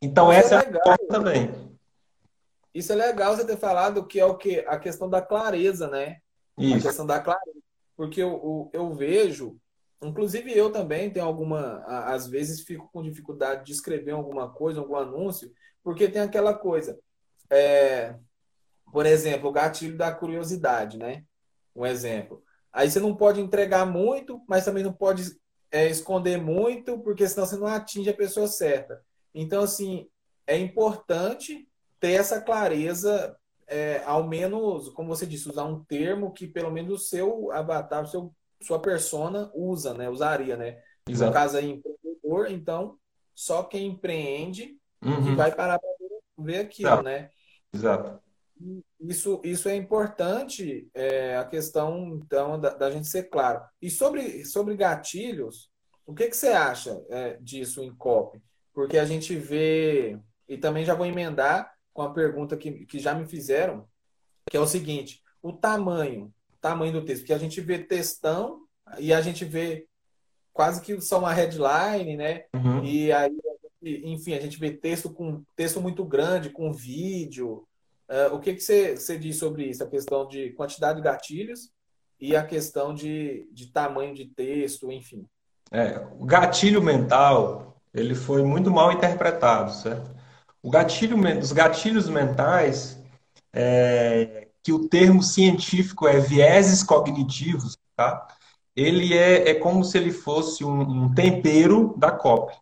[0.00, 1.54] Então, Isso essa é, é a também.
[2.74, 4.58] Isso é legal você ter falado que é o que?
[4.66, 6.18] A questão da clareza, né?
[6.58, 6.78] Isso.
[6.78, 7.58] A questão da clareza.
[7.96, 9.56] Porque eu, eu, eu vejo,
[10.02, 14.96] inclusive eu também tenho alguma, às vezes fico com dificuldade de escrever alguma coisa, algum
[14.96, 16.98] anúncio, porque tem aquela coisa.
[17.50, 18.14] É,
[18.92, 21.24] por exemplo, o gatilho da curiosidade, né?
[21.74, 22.42] Um exemplo.
[22.72, 25.22] Aí você não pode entregar muito, mas também não pode
[25.70, 29.02] é, esconder muito, porque senão você não atinge a pessoa certa.
[29.34, 30.08] Então, assim,
[30.46, 31.66] é importante
[31.98, 36.92] ter essa clareza, é, ao menos, como você disse, usar um termo que pelo menos
[36.92, 40.10] o seu avatar, o seu, sua persona usa, né?
[40.10, 40.78] Usaria, né?
[41.08, 41.30] Exato.
[41.30, 42.98] No caso aí, empreendedor, então,
[43.34, 45.24] só quem empreende uhum.
[45.24, 45.88] que vai parar para
[46.38, 47.02] ver aquilo, Exato.
[47.02, 47.30] né?
[47.72, 48.22] Exato.
[49.00, 53.60] Isso, isso é importante, é, a questão, então, da, da, gente ser claro.
[53.80, 55.70] E sobre, sobre gatilhos,
[56.06, 58.40] o que, que você acha é, disso em COP?
[58.72, 63.14] Porque a gente vê, e também já vou emendar com a pergunta que, que já
[63.14, 63.86] me fizeram,
[64.48, 68.60] que é o seguinte, o tamanho, tamanho do texto, porque a gente vê textão
[68.98, 69.86] e a gente vê
[70.52, 72.44] quase que só uma headline, né?
[72.54, 72.84] Uhum.
[72.84, 73.36] E aí,
[73.82, 77.66] enfim, a gente vê texto com texto muito grande, com vídeo,
[78.12, 79.82] Uh, o que, que você, você diz sobre isso?
[79.82, 81.70] A questão de quantidade de gatilhos
[82.20, 85.26] e a questão de, de tamanho de texto, enfim.
[85.70, 90.10] É, o gatilho mental ele foi muito mal interpretado, certo?
[90.62, 93.02] O gatilho, os gatilhos mentais,
[93.50, 98.28] é, que o termo científico é vieses cognitivos, tá?
[98.76, 102.54] Ele é, é como se ele fosse um, um tempero da COP.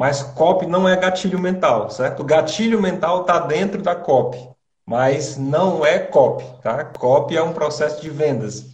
[0.00, 2.20] Mas COP não é gatilho mental, certo?
[2.20, 4.50] O gatilho mental está dentro da COP
[4.90, 6.84] mas não é copy, tá?
[6.84, 8.66] Copy é um processo de vendas,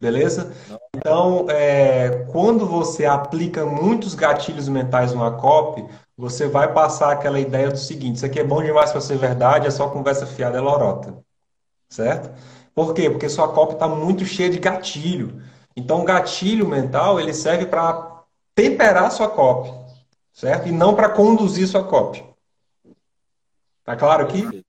[0.00, 0.52] beleza?
[0.96, 5.86] Então, é, quando você aplica muitos gatilhos mentais numa copy,
[6.18, 9.68] você vai passar aquela ideia do seguinte: isso aqui é bom demais para ser verdade,
[9.68, 11.14] é só conversa fiada, é lorota,
[11.88, 12.28] certo?
[12.74, 13.08] Por quê?
[13.08, 15.40] Porque sua copy está muito cheia de gatilho.
[15.76, 19.70] Então, o gatilho mental ele serve para temperar sua copy,
[20.32, 20.68] certo?
[20.68, 22.24] E não para conduzir sua copy.
[23.84, 24.64] Tá claro aqui?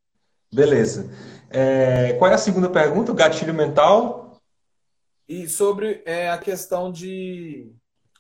[0.52, 1.10] Beleza.
[1.49, 3.12] É, qual é a segunda pergunta?
[3.12, 4.38] O gatilho mental?
[5.28, 7.71] E sobre é, a questão de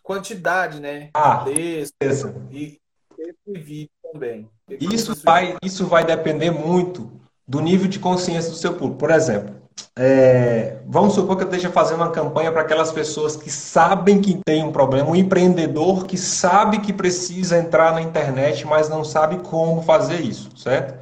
[0.01, 1.09] quantidade, né?
[1.13, 2.35] Ah, texto beleza.
[2.51, 2.79] e
[3.47, 4.49] vídeo também.
[4.69, 7.11] Isso vai, isso vai depender muito
[7.47, 8.99] do nível de consciência do seu público.
[8.99, 9.62] Por exemplo,
[9.95, 14.39] é, vamos supor que eu esteja fazendo uma campanha para aquelas pessoas que sabem que
[14.43, 19.37] tem um problema, um empreendedor que sabe que precisa entrar na internet, mas não sabe
[19.37, 20.97] como fazer isso, certo?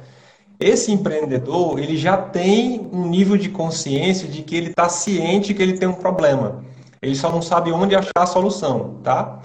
[0.60, 5.62] Esse empreendedor, ele já tem um nível de consciência de que ele está ciente que
[5.62, 6.62] ele tem um problema.
[7.00, 9.40] Ele só não sabe onde achar a solução, tá?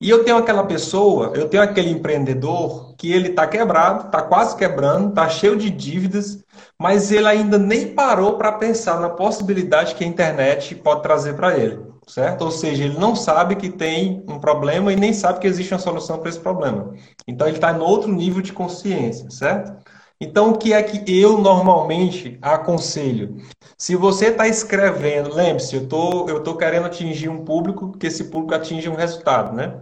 [0.00, 4.56] E eu tenho aquela pessoa, eu tenho aquele empreendedor que ele está quebrado, está quase
[4.56, 6.44] quebrando, está cheio de dívidas,
[6.78, 11.56] mas ele ainda nem parou para pensar na possibilidade que a internet pode trazer para
[11.56, 12.42] ele, certo?
[12.42, 15.80] Ou seja, ele não sabe que tem um problema e nem sabe que existe uma
[15.80, 16.92] solução para esse problema.
[17.26, 19.72] Então ele está em outro nível de consciência, certo?
[20.20, 23.36] Então, o que é que eu normalmente aconselho?
[23.76, 28.54] Se você está escrevendo, lembre-se, eu estou tô querendo atingir um público, que esse público
[28.54, 29.78] atinja um resultado, né?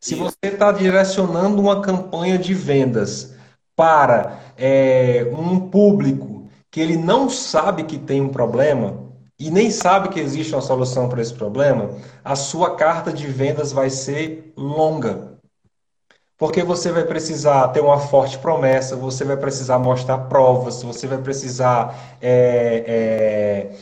[0.00, 3.34] Se você está direcionando uma campanha de vendas
[3.74, 9.06] para é, um público que ele não sabe que tem um problema
[9.38, 11.90] e nem sabe que existe uma solução para esse problema,
[12.24, 15.35] a sua carta de vendas vai ser longa.
[16.38, 21.18] Porque você vai precisar ter uma forte promessa, você vai precisar mostrar provas, você vai
[21.18, 23.76] precisar é, é,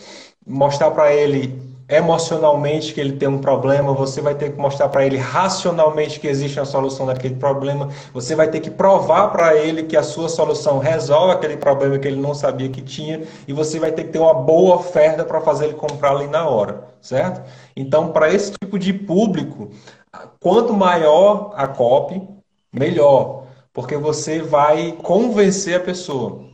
[0.47, 5.05] mostrar para ele emocionalmente que ele tem um problema, você vai ter que mostrar para
[5.05, 9.83] ele racionalmente que existe uma solução daquele problema, você vai ter que provar para ele
[9.83, 13.79] que a sua solução resolve aquele problema que ele não sabia que tinha, e você
[13.79, 17.43] vai ter que ter uma boa oferta para fazer ele comprar ali na hora, certo?
[17.77, 19.71] Então, para esse tipo de público,
[20.41, 22.34] quanto maior a copy,
[22.75, 26.45] melhor, porque você vai convencer a pessoa.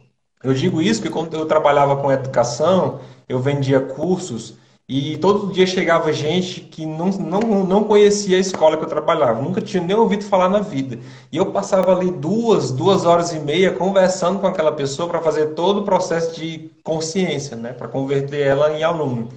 [0.42, 4.54] Eu digo isso porque quando eu trabalhava com educação, eu vendia cursos
[4.92, 9.40] e todo dia chegava gente que não, não, não conhecia a escola que eu trabalhava,
[9.40, 10.98] nunca tinha nem ouvido falar na vida.
[11.30, 15.54] E eu passava ali duas, duas horas e meia conversando com aquela pessoa para fazer
[15.54, 17.72] todo o processo de consciência, né?
[17.72, 19.28] para converter ela em aluno.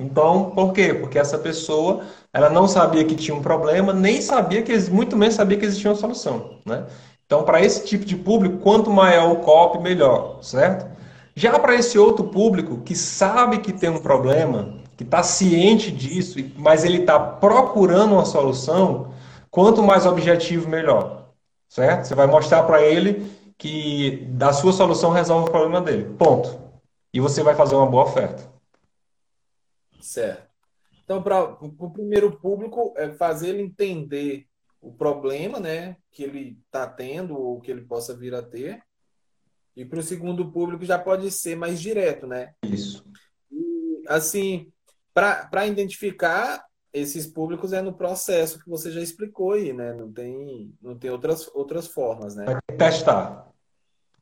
[0.00, 0.94] Então, por quê?
[0.94, 5.34] Porque essa pessoa ela não sabia que tinha um problema, nem sabia que, muito menos
[5.34, 6.86] sabia que existia uma solução, né?
[7.26, 10.86] Então, para esse tipo de público, quanto maior o COP, melhor, certo?
[11.34, 16.38] Já para esse outro público que sabe que tem um problema, que está ciente disso,
[16.56, 19.12] mas ele está procurando uma solução,
[19.50, 21.28] quanto mais objetivo, melhor.
[21.68, 22.06] certo?
[22.06, 26.04] Você vai mostrar para ele que da sua solução resolve o problema dele.
[26.18, 26.58] Ponto.
[27.14, 28.49] E você vai fazer uma boa oferta.
[30.00, 30.48] Certo.
[31.04, 34.46] Então, para o primeiro público, é fazer ele entender
[34.80, 38.82] o problema né, que ele está tendo ou que ele possa vir a ter.
[39.76, 42.52] E para o segundo público já pode ser mais direto, né?
[42.64, 43.04] Isso.
[43.50, 44.72] E, assim,
[45.12, 49.92] para identificar esses públicos é no processo que você já explicou aí, né?
[49.92, 52.44] Não tem, não tem outras, outras formas, né?
[52.46, 53.48] Vai ter que testar.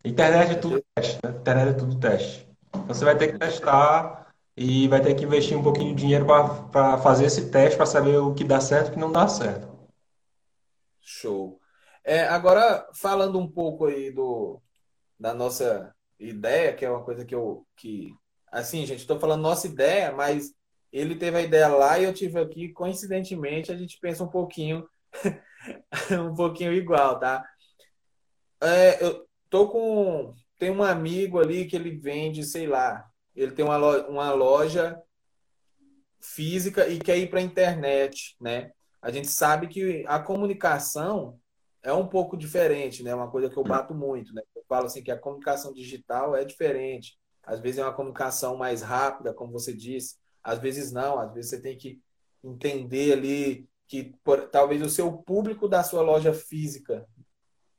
[0.04, 1.30] Internet é tudo teste, né?
[1.30, 2.48] Internet é tudo teste.
[2.68, 4.27] Então você vai ter que testar
[4.58, 8.16] e vai ter que investir um pouquinho de dinheiro para fazer esse teste para saber
[8.16, 9.68] o que dá certo e o que não dá certo.
[11.00, 11.60] Show.
[12.04, 14.60] É, agora, falando um pouco aí do,
[15.18, 17.64] da nossa ideia, que é uma coisa que eu.
[17.76, 18.12] Que,
[18.50, 20.52] assim, gente, estou falando nossa ideia, mas
[20.92, 24.88] ele teve a ideia lá e eu tive aqui, coincidentemente, a gente pensa um pouquinho,
[26.10, 27.44] um pouquinho igual, tá?
[28.60, 30.34] É, eu tô com.
[30.58, 33.07] Tem um amigo ali que ele vende, sei lá,
[33.40, 35.02] ele tem uma loja, uma loja
[36.20, 38.72] física e quer ir para a internet, né?
[39.00, 41.38] A gente sabe que a comunicação
[41.82, 43.14] é um pouco diferente, né?
[43.14, 44.42] Uma coisa que eu bato muito, né?
[44.56, 47.16] Eu falo assim que a comunicação digital é diferente.
[47.44, 51.50] Às vezes é uma comunicação mais rápida, como você disse, às vezes não, às vezes
[51.50, 52.00] você tem que
[52.42, 57.06] entender ali que por, talvez o seu público da sua loja física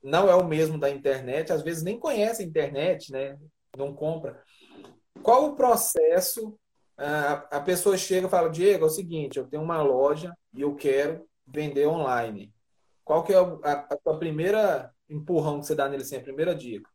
[0.02, 3.38] não é o mesmo da internet, às vezes nem conhece a internet, né?
[3.78, 4.41] Não compra.
[5.23, 6.58] Qual o processo?
[6.97, 10.62] A, a pessoa chega e fala, Diego, é o seguinte, eu tenho uma loja e
[10.62, 12.53] eu quero vender online.
[13.05, 16.53] Qual que é a, a tua primeira empurrão que você dá nele assim, a primeira
[16.53, 16.89] dica?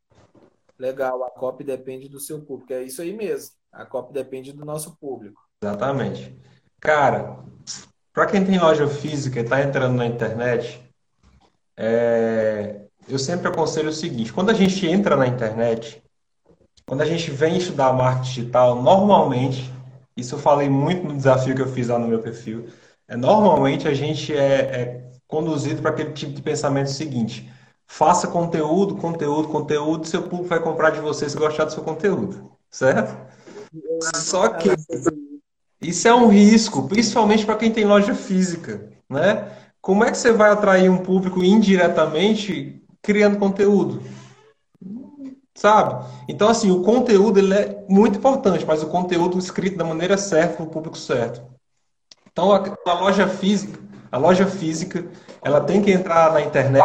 [0.78, 2.72] Legal, a copy depende do seu público.
[2.72, 3.56] É isso aí mesmo.
[3.72, 5.40] A copy depende do nosso público.
[5.62, 6.38] Exatamente.
[6.78, 7.42] Cara,
[8.12, 10.80] para quem tem loja física e está entrando na internet,
[11.76, 12.86] é...
[13.08, 16.03] eu sempre aconselho o seguinte: quando a gente entra na internet,
[16.86, 19.72] quando a gente vem estudar marketing digital, normalmente,
[20.16, 22.66] isso eu falei muito no desafio que eu fiz lá no meu perfil,
[23.08, 27.50] é, normalmente a gente é, é conduzido para aquele tipo de pensamento seguinte:
[27.86, 32.52] faça conteúdo, conteúdo, conteúdo, seu público vai comprar de você se gostar do seu conteúdo,
[32.70, 33.16] certo?
[34.16, 34.70] Só que
[35.80, 39.50] isso é um risco, principalmente para quem tem loja física, né?
[39.80, 44.02] Como é que você vai atrair um público indiretamente criando conteúdo?
[45.56, 46.04] Sabe?
[46.28, 50.56] Então, assim, o conteúdo ele é muito importante, mas o conteúdo escrito da maneira certa
[50.56, 51.42] para o público certo.
[52.30, 53.78] Então, a, a, loja física,
[54.10, 55.06] a loja física,
[55.42, 56.84] ela tem que entrar na internet.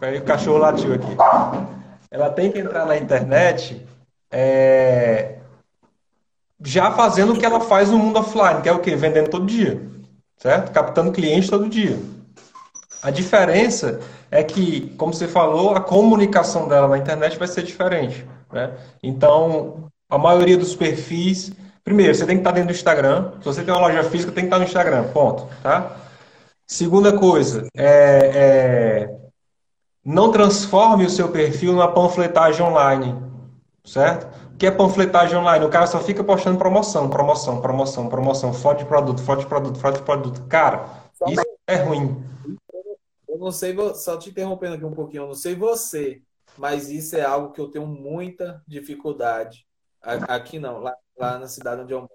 [0.00, 1.16] Peraí, o cachorro latiu aqui.
[2.10, 3.86] Ela tem que entrar na internet
[4.30, 5.36] é,
[6.64, 8.96] já fazendo o que ela faz no mundo offline, que é o quê?
[8.96, 9.80] Vendendo todo dia,
[10.38, 10.72] certo?
[10.72, 11.98] Captando clientes todo dia.
[13.02, 18.26] A diferença é que, como você falou, a comunicação dela na internet vai ser diferente.
[18.52, 18.72] Né?
[19.02, 21.52] Então, a maioria dos perfis.
[21.84, 23.32] Primeiro, você tem que estar dentro do Instagram.
[23.38, 25.04] Se você tem uma loja física, tem que estar no Instagram.
[25.12, 25.46] Ponto.
[25.62, 25.96] Tá?
[26.66, 29.16] Segunda coisa, é, é,
[30.04, 33.14] não transforme o seu perfil numa panfletagem online.
[33.84, 34.26] Certo?
[34.58, 35.64] que é panfletagem online.
[35.64, 39.78] O cara só fica postando promoção, promoção, promoção, promoção, foto de produto, foto de produto,
[39.78, 40.42] foto de produto.
[40.48, 40.86] Cara,
[41.28, 42.24] isso é ruim.
[43.46, 46.20] Não sei, só te interrompendo aqui um pouquinho, eu não sei você,
[46.58, 49.64] mas isso é algo que eu tenho muita dificuldade.
[50.02, 52.12] Aqui não, lá, lá na cidade onde eu moro.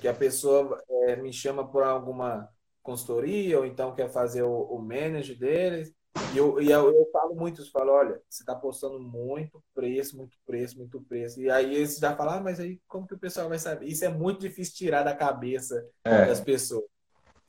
[0.00, 2.48] Que a pessoa é, me chama por alguma
[2.82, 5.92] consultoria, ou então quer fazer o, o manage deles,
[6.32, 10.16] e eu, e eu, eu falo muito, eu falo, olha, você está postando muito preço,
[10.16, 11.38] muito preço, muito preço.
[11.38, 13.88] E aí eles já falam, ah, mas aí como que o pessoal vai saber?
[13.88, 16.24] Isso é muito difícil tirar da cabeça é.
[16.24, 16.86] das pessoas.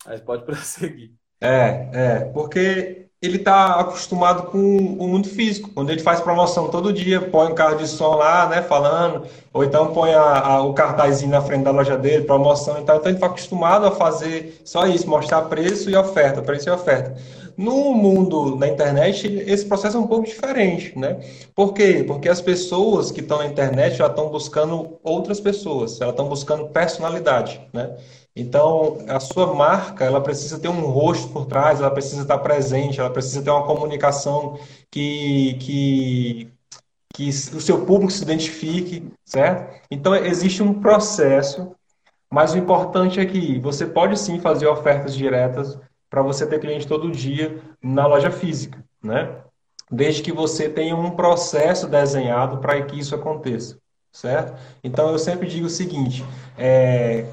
[0.06, 1.14] Mas pode prosseguir.
[1.40, 6.92] É, é, porque ele está acostumado com o mundo físico, onde ele faz promoção todo
[6.92, 10.74] dia, põe um carro de som lá, né, falando, ou então põe a, a, o
[10.74, 12.98] cartazinho na frente da loja dele, promoção e tal.
[12.98, 17.16] Então ele está acostumado a fazer só isso, mostrar preço e oferta, preço e oferta.
[17.56, 21.20] No mundo da internet, esse processo é um pouco diferente, né?
[21.56, 22.04] Por quê?
[22.06, 26.68] Porque as pessoas que estão na internet já estão buscando outras pessoas, elas estão buscando
[26.70, 27.96] personalidade, né?
[28.36, 33.00] Então, a sua marca, ela precisa ter um rosto por trás, ela precisa estar presente,
[33.00, 34.58] ela precisa ter uma comunicação
[34.90, 36.52] que, que,
[37.14, 39.80] que o seu público se identifique, certo?
[39.92, 41.76] Então, existe um processo,
[42.32, 45.78] mas o importante é que você pode sim fazer ofertas diretas
[46.10, 49.42] para você ter cliente todo dia na loja física, né?
[49.92, 53.78] Desde que você tenha um processo desenhado para que isso aconteça,
[54.12, 54.60] certo?
[54.84, 56.26] Então eu sempre digo o seguinte:
[56.58, 57.26] é,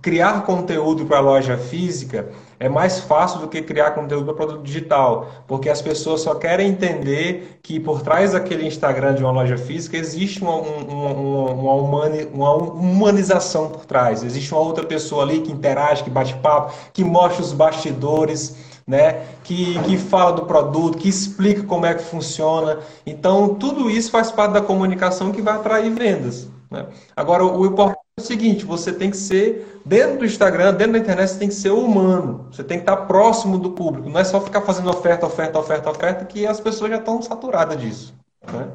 [0.00, 4.62] criar conteúdo para a loja física é mais fácil do que criar conteúdo para produto
[4.62, 9.58] digital, porque as pessoas só querem entender que por trás daquele Instagram de uma loja
[9.58, 15.52] física existe uma, uma, uma, uma humanização por trás, existe uma outra pessoa ali que
[15.52, 18.56] interage, que bate papo, que mostra os bastidores,
[18.86, 19.22] né?
[19.44, 22.78] que, que fala do produto, que explica como é que funciona.
[23.04, 26.48] Então, tudo isso faz parte da comunicação que vai atrair vendas.
[26.70, 26.86] Né?
[27.16, 30.98] Agora, o importante é o seguinte: você tem que ser, dentro do Instagram, dentro da
[30.98, 32.48] internet, você tem que ser humano.
[32.52, 34.08] Você tem que estar próximo do público.
[34.08, 37.80] Não é só ficar fazendo oferta, oferta, oferta, oferta, que as pessoas já estão saturadas
[37.80, 38.14] disso.
[38.42, 38.70] Né?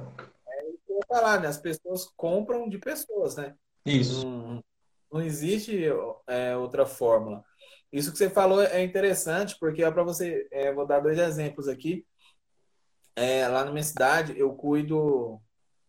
[0.50, 1.48] É isso que eu ia falar, né?
[1.48, 3.54] As pessoas compram de pessoas, né?
[3.86, 4.26] Isso.
[4.26, 4.64] Não,
[5.12, 5.86] não existe
[6.28, 7.44] é, outra fórmula.
[7.92, 10.48] Isso que você falou é interessante, porque é para você.
[10.52, 12.04] É, vou dar dois exemplos aqui.
[13.16, 15.40] É, lá na minha cidade, eu cuido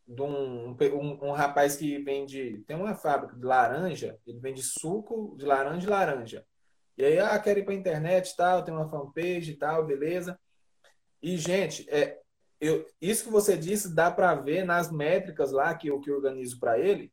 [0.06, 2.62] de um, um, um, rapaz que vende.
[2.66, 6.46] Tem uma fábrica de laranja, ele vende suco de laranja e laranja.
[6.96, 10.38] E aí, ah, quero ir para internet e tal, tem uma fanpage e tal, beleza.
[11.20, 12.20] E, gente, é,
[12.60, 16.58] eu, isso que você disse dá para ver nas métricas lá que eu que organizo
[16.60, 17.12] para ele.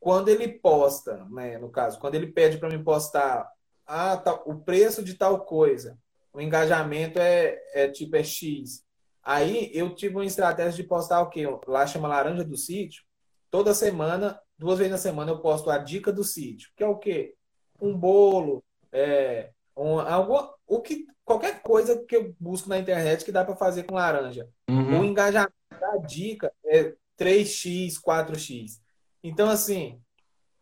[0.00, 3.50] Quando ele posta, né, no caso, quando ele pede para me postar
[3.86, 5.98] ah, tá, o preço de tal coisa,
[6.32, 8.84] o engajamento é, é tipo é X.
[9.28, 11.44] Aí eu tive uma estratégia de postar o quê?
[11.66, 13.02] Lá chama Laranja do Sítio.
[13.50, 16.96] Toda semana, duas vezes na semana, eu posto a dica do sítio, que é o
[16.96, 17.34] quê?
[17.78, 23.30] Um bolo, é, um, algo, o que, qualquer coisa que eu busco na internet que
[23.30, 24.48] dá para fazer com laranja.
[24.66, 25.02] Uhum.
[25.02, 28.80] O engajamento da dica é 3x, 4x.
[29.22, 30.00] Então, assim,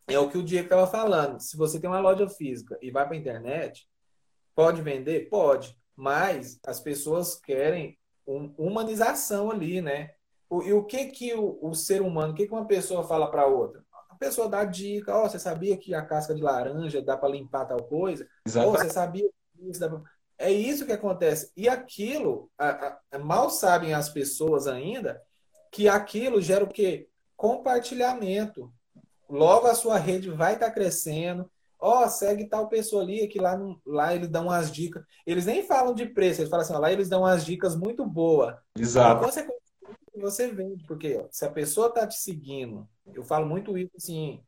[0.09, 1.39] é o que o Diego estava falando.
[1.39, 3.89] Se você tem uma loja física e vai para a internet,
[4.57, 5.29] pode vender?
[5.29, 5.79] Pode.
[5.95, 7.97] Mas as pessoas querem
[8.27, 10.11] humanização ali, né?
[10.49, 13.31] O, e o que que o, o, ser humano, o que que uma pessoa fala
[13.31, 13.85] para outra?
[14.09, 17.29] A pessoa dá dica, ó, oh, você sabia que a casca de laranja dá para
[17.29, 18.27] limpar tal coisa?
[18.57, 20.03] Ó, oh, você sabia que isso dá pra...
[20.39, 21.51] É isso que acontece.
[21.57, 25.21] E aquilo, a, a, mal sabem as pessoas ainda
[25.73, 27.09] que aquilo gera o quê?
[27.37, 28.73] Compartilhamento.
[29.29, 33.39] Logo a sua rede vai estar tá crescendo, Ó, oh, segue tal pessoa ali, que
[33.39, 35.05] lá, lá eles dão umas dicas.
[35.27, 38.05] Eles nem falam de preço, eles falam assim, ó, lá eles dão umas dicas muito
[38.05, 38.57] boas.
[38.77, 39.25] Exato.
[39.25, 39.47] Você,
[40.17, 44.41] você vende, porque ó, se a pessoa tá te seguindo, eu falo muito isso assim,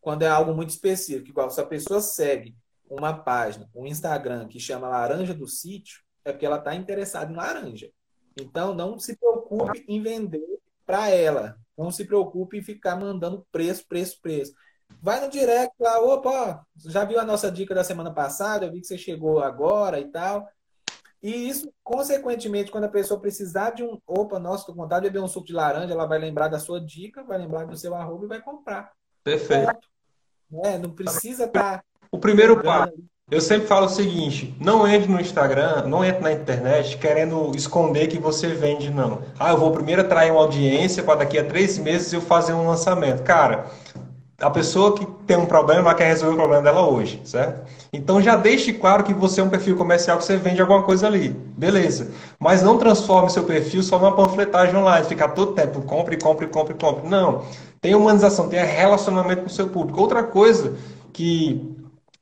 [0.00, 2.56] quando é algo muito específico, igual se a pessoa segue
[2.88, 7.36] uma página, um Instagram que chama Laranja do Sítio, é porque ela está interessada em
[7.36, 7.90] laranja.
[8.38, 11.56] Então, não se preocupe em vender para ela.
[11.76, 14.52] Não se preocupe em ficar mandando preço, preço, preço.
[15.02, 18.80] Vai no direct lá, opa, já viu a nossa dica da semana passada, eu vi
[18.80, 20.48] que você chegou agora e tal.
[21.22, 25.10] E isso, consequentemente, quando a pessoa precisar de um, opa, nossa, tô com vontade de
[25.10, 27.94] beber um suco de laranja, ela vai lembrar da sua dica, vai lembrar do seu
[27.94, 28.92] arroba e vai comprar.
[29.24, 29.88] Perfeito.
[30.64, 31.78] É, não precisa estar.
[31.78, 32.94] Tá o primeiro passo.
[33.28, 38.06] Eu sempre falo o seguinte: não entre no Instagram, não entre na internet querendo esconder
[38.06, 39.22] que você vende, não.
[39.36, 42.68] Ah, eu vou primeiro atrair uma audiência para daqui a três meses eu fazer um
[42.68, 43.24] lançamento.
[43.24, 43.66] Cara,
[44.38, 47.66] a pessoa que tem um problema, quer resolver o problema dela hoje, certo?
[47.90, 51.06] Então já deixe claro que você é um perfil comercial que você vende alguma coisa
[51.06, 52.10] ali, beleza.
[52.38, 56.74] Mas não transforme seu perfil só numa panfletagem online, ficar todo tempo compre, compre, compre,
[56.74, 57.08] compre.
[57.08, 57.44] Não.
[57.80, 60.00] Tem humanização, tem relacionamento com o seu público.
[60.00, 60.74] Outra coisa
[61.14, 61.74] que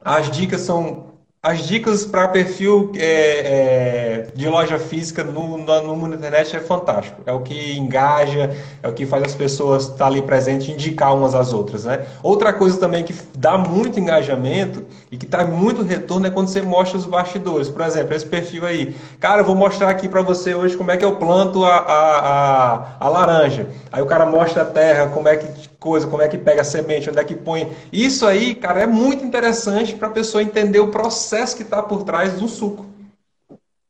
[0.05, 1.14] as dicas são
[1.45, 6.61] as dicas para perfil é, é, de loja física no, no, mundo da internet é
[6.61, 7.20] fantástico.
[7.26, 11.34] É o que engaja, é o que faz as pessoas estar ali presentes indicar umas
[11.34, 11.84] às outras.
[11.84, 12.07] Né?
[12.22, 16.62] Outra coisa também que dá muito engajamento e que traz muito retorno é quando você
[16.62, 17.68] mostra os bastidores.
[17.68, 18.97] Por exemplo, esse perfil aí.
[19.20, 22.18] Cara, eu vou mostrar aqui para você hoje como é que eu planto a, a,
[22.18, 23.66] a, a laranja.
[23.92, 26.64] Aí o cara mostra a terra, como é que coisa, como é que pega a
[26.64, 27.70] semente, onde é que põe.
[27.93, 32.05] Isso aí, cara, é muito interessante para a pessoa entender o processo que está por
[32.05, 32.87] trás do suco.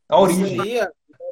[0.09, 0.57] A origem.
[0.57, 0.89] Isso é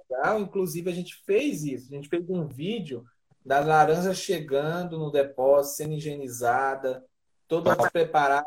[0.08, 1.92] legal, inclusive a gente fez isso.
[1.92, 3.04] A gente fez um vídeo
[3.44, 7.04] das laranjas chegando no depósito, sendo higienizada,
[7.48, 8.46] toda preparada.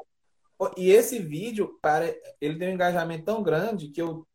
[0.77, 4.25] E esse vídeo, para, ele tem um engajamento tão grande que eu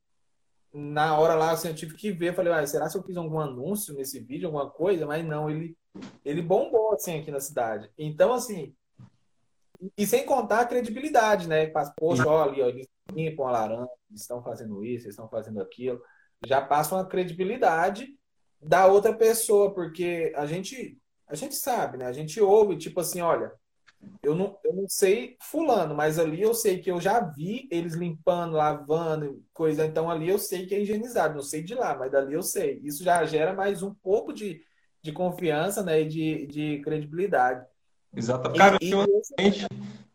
[0.72, 3.40] na hora lá assim, eu tive que ver, falei, ah, será que eu fiz algum
[3.40, 5.06] anúncio nesse vídeo, alguma coisa?
[5.06, 5.76] Mas não, ele
[6.24, 7.90] ele bombou assim aqui na cidade.
[7.98, 8.74] Então, assim,
[9.96, 11.66] e sem contar a credibilidade, né?
[11.96, 15.60] Poxa, olha ali, ó, eles limpam a laranja, eles estão fazendo isso, eles estão fazendo
[15.60, 16.00] aquilo.
[16.46, 18.06] Já passa uma credibilidade
[18.60, 22.06] da outra pessoa, porque a gente, a gente sabe, né?
[22.06, 23.52] A gente ouve, tipo assim, olha,
[24.22, 27.94] eu não, eu não sei fulano, mas ali eu sei que eu já vi eles
[27.94, 29.84] limpando, lavando, coisa.
[29.86, 31.34] Então ali eu sei que é higienizado.
[31.34, 32.80] Não sei de lá, mas dali eu sei.
[32.82, 34.60] Isso já gera mais um pouco de,
[35.02, 37.64] de confiança né, e de, de credibilidade.
[38.14, 38.58] Exatamente.
[38.58, 38.90] Cara, e,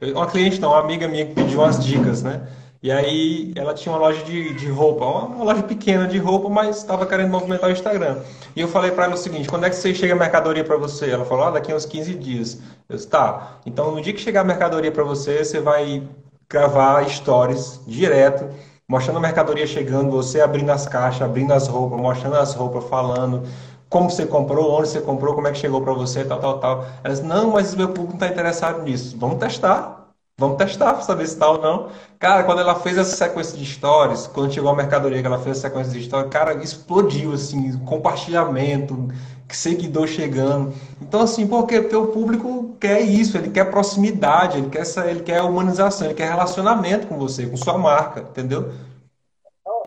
[0.02, 0.12] e...
[0.12, 2.46] Uma cliente não, uma amiga minha que pediu umas dicas, né?
[2.86, 6.78] E aí ela tinha uma loja de, de roupa, uma, loja pequena de roupa, mas
[6.78, 8.20] estava querendo movimentar o Instagram.
[8.56, 10.78] E eu falei para ela o seguinte, quando é que você chega a mercadoria para
[10.78, 11.10] você?
[11.10, 12.62] Ela falou, ah, daqui a uns 15 dias.
[12.88, 16.04] Eu disse, tá, então no dia que chegar a mercadoria para você, você vai
[16.48, 18.48] gravar stories direto,
[18.88, 23.42] mostrando a mercadoria chegando, você abrindo as caixas, abrindo as roupas, mostrando as roupas, falando
[23.90, 26.86] como você comprou, onde você comprou, como é que chegou para você, tal, tal, tal.
[27.04, 29.18] Ela disse, não, mas o meu público não está interessado nisso.
[29.18, 30.05] Vamos testar.
[30.38, 31.90] Vamos testar para saber se tá ou não.
[32.20, 35.58] Cara, quando ela fez essa sequência de stories, quando chegou a mercadoria que ela fez
[35.58, 39.08] essa sequência de stories, cara, explodiu, assim, compartilhamento,
[39.48, 40.74] seguidor chegando.
[41.02, 45.24] Então, assim, porque, porque o público quer isso, ele quer proximidade, ele quer, essa, ele
[45.24, 48.74] quer humanização, ele quer relacionamento com você, com sua marca, entendeu?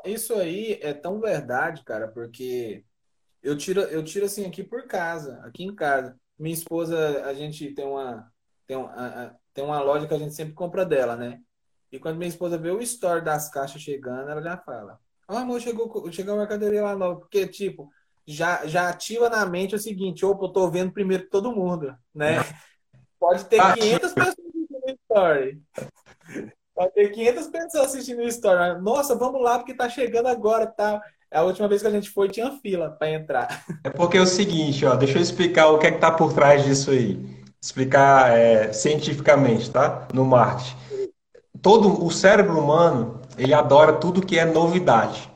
[0.02, 2.82] Isso aí é tão verdade, cara, porque
[3.42, 6.16] eu tiro, eu tiro assim aqui por casa, aqui em casa.
[6.38, 8.26] Minha esposa, a gente tem uma,
[8.68, 11.40] tem uma, tem uma loja que a gente sempre compra dela, né?
[11.90, 15.38] E quando minha esposa vê o store das caixas chegando, ela já fala: Ó, oh,
[15.38, 17.18] amor, chegou, chegou uma mercadoria lá nova.
[17.18, 17.90] Porque, tipo,
[18.26, 21.96] já, já ativa na mente o seguinte: opa, eu tô vendo primeiro que todo mundo,
[22.14, 22.36] né?
[23.18, 25.62] Pode ter 500 pessoas assistindo o story.
[26.74, 28.80] Pode ter 500 pessoas assistindo o story.
[28.82, 31.00] Nossa, vamos lá porque tá chegando agora, tá?
[31.30, 33.64] A última vez que a gente foi tinha fila para entrar.
[33.82, 36.32] É porque é o seguinte, ó, deixa eu explicar o que é que tá por
[36.32, 40.06] trás disso aí explicar é, cientificamente, tá?
[40.12, 40.76] No marketing.
[41.60, 45.30] Todo o cérebro humano, ele adora tudo que é novidade,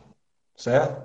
[0.56, 1.02] certo?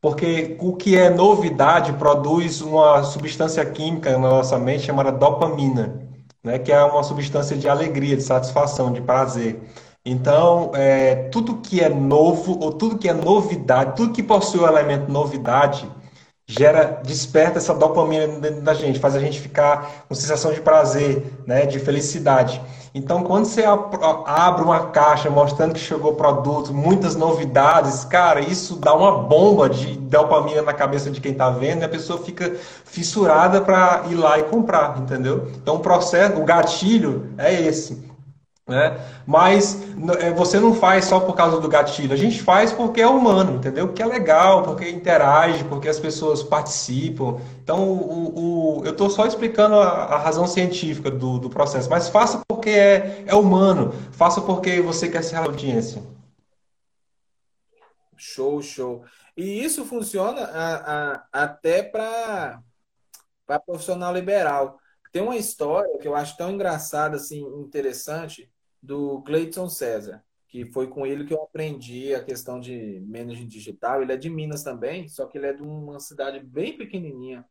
[0.00, 6.08] Porque o que é novidade produz uma substância química na nossa mente chamada dopamina,
[6.42, 6.58] né?
[6.58, 9.60] Que é uma substância de alegria, de satisfação, de prazer.
[10.04, 14.66] Então, é, tudo que é novo ou tudo que é novidade, tudo que possui o
[14.66, 15.90] elemento novidade,
[16.46, 21.32] gera, desperta essa dopamina dentro da gente, faz a gente ficar com sensação de prazer,
[21.46, 22.60] né, de felicidade.
[22.94, 28.94] Então, quando você abre uma caixa mostrando que chegou produto, muitas novidades, cara, isso dá
[28.94, 33.60] uma bomba de dopamina na cabeça de quem está vendo e a pessoa fica fissurada
[33.60, 35.50] para ir lá e comprar, entendeu?
[35.60, 38.13] Então, o processo, o gatilho é esse.
[38.66, 38.98] Né?
[39.26, 39.82] Mas
[40.20, 43.56] é, você não faz só por causa do gatilho, a gente faz porque é humano,
[43.56, 43.86] entendeu?
[43.86, 47.38] Porque é legal, porque interage, porque as pessoas participam.
[47.62, 52.08] Então, o, o eu estou só explicando a, a, razão científica do, do processo, mas
[52.08, 56.02] faça porque é, é humano, faça porque você quer ser a audiência.
[58.16, 59.04] Show, show.
[59.36, 62.62] E isso funciona a, a, até para
[63.66, 64.78] profissional liberal.
[65.12, 68.50] Tem uma história que eu acho tão engraçada, assim, interessante,
[68.84, 74.02] do Cleiton César, que foi com ele que eu aprendi a questão de management digital.
[74.02, 77.44] Ele é de Minas também, só que ele é de uma cidade bem pequenininha.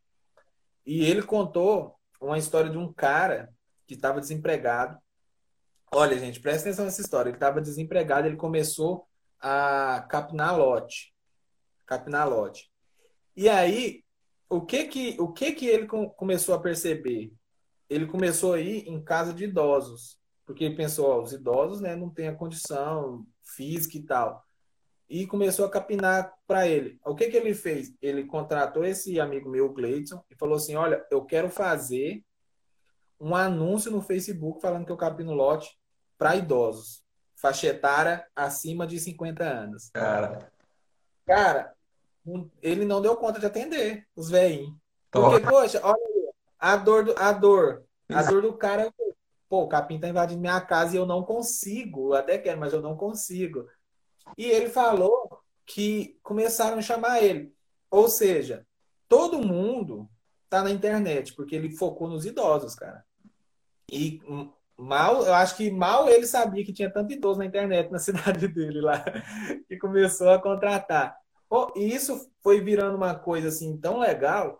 [0.85, 3.51] E ele contou uma história de um cara
[3.87, 4.97] que estava desempregado.
[5.91, 7.29] Olha, gente, presta atenção nessa história.
[7.29, 9.07] Ele estava desempregado, ele começou
[9.39, 11.13] a capinar lote.
[11.85, 12.71] Capinar lote.
[13.35, 14.03] E aí,
[14.47, 17.33] o que que, o que que ele começou a perceber?
[17.89, 21.95] Ele começou a ir em casa de idosos porque ele pensou, ó, os idosos né,
[21.95, 24.43] não têm a condição física e tal.
[25.09, 26.99] E começou a capinar para ele.
[27.05, 27.93] O que, que ele fez?
[28.01, 32.23] Ele contratou esse amigo meu, Gleidson, e falou assim: Olha, eu quero fazer
[33.19, 35.77] um anúncio no Facebook falando que eu capino lote
[36.17, 37.03] para idosos,
[37.35, 39.89] faixa etária acima de 50 anos.
[39.93, 40.51] Cara.
[41.25, 41.73] Cara,
[42.61, 44.75] ele não deu conta de atender os velhinhos.
[45.11, 47.83] Porque, poxa, olha a dor, do, a dor.
[48.09, 48.93] A dor do cara
[49.53, 52.73] pô, o capim tá invadindo minha casa e eu não consigo, eu até quero, mas
[52.73, 53.67] eu não consigo.
[54.35, 55.29] E ele falou
[55.63, 57.53] que começaram a chamar ele.
[57.91, 58.65] Ou seja,
[59.07, 60.09] todo mundo
[60.49, 63.05] tá na internet, porque ele focou nos idosos, cara.
[63.91, 64.19] E
[64.75, 68.47] mal, eu acho que mal ele sabia que tinha tanto idoso na internet na cidade
[68.47, 69.05] dele lá,
[69.67, 71.15] que começou a contratar.
[71.75, 74.59] E isso foi virando uma coisa assim tão legal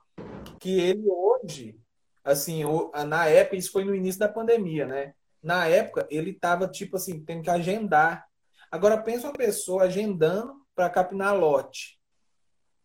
[0.60, 1.83] que ele hoje
[2.24, 2.64] assim,
[3.08, 5.14] na época, isso foi no início da pandemia, né?
[5.42, 8.26] Na época, ele estava, tipo assim, tendo que agendar.
[8.72, 12.00] Agora, pensa uma pessoa agendando para capinar lote.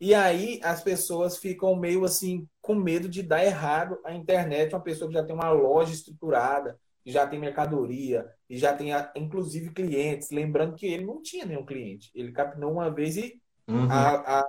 [0.01, 4.75] E aí, as pessoas ficam meio assim, com medo de dar errado a internet.
[4.75, 8.91] Uma pessoa que já tem uma loja estruturada, que já tem mercadoria, e já tem,
[9.15, 10.31] inclusive, clientes.
[10.31, 12.11] Lembrando que ele não tinha nenhum cliente.
[12.13, 13.89] Ele capinou uma vez e uhum.
[13.91, 14.45] a, a,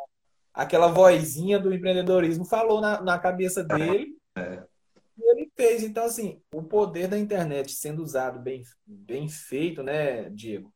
[0.53, 4.17] aquela vozinha do empreendedorismo falou na, na cabeça dele.
[4.35, 4.68] É
[5.23, 5.83] ele fez.
[5.83, 10.73] Então, assim, o poder da internet sendo usado bem, bem feito, né, Diego?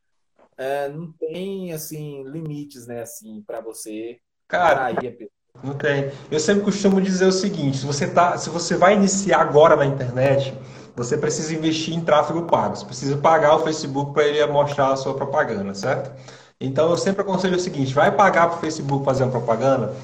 [0.58, 4.20] É, não tem, assim, limites, né, assim, para você
[4.54, 6.12] Cara, a Não tem.
[6.30, 9.86] Eu sempre costumo dizer o seguinte: se você, tá, se você vai iniciar agora na
[9.86, 10.54] internet,
[10.96, 12.76] você precisa investir em tráfego pago.
[12.76, 16.12] Você precisa pagar o Facebook para ele mostrar a sua propaganda, certo?
[16.60, 19.96] Então eu sempre aconselho o seguinte: vai pagar para o Facebook fazer uma propaganda?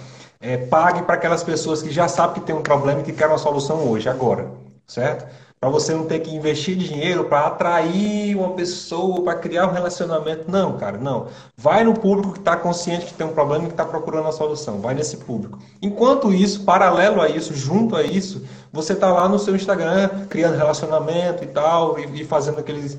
[0.41, 3.33] É, pague para aquelas pessoas que já sabem que tem um problema e que querem
[3.33, 4.49] uma solução hoje, agora,
[4.87, 5.27] certo?
[5.59, 10.49] para você não ter que investir dinheiro para atrair uma pessoa, para criar um relacionamento.
[10.49, 11.27] Não, cara, não.
[11.57, 14.31] Vai no público que está consciente que tem um problema e que está procurando a
[14.31, 14.79] solução.
[14.79, 15.59] Vai nesse público.
[15.81, 20.55] Enquanto isso, paralelo a isso, junto a isso, você está lá no seu Instagram criando
[20.55, 22.97] relacionamento e tal, e, e fazendo aqueles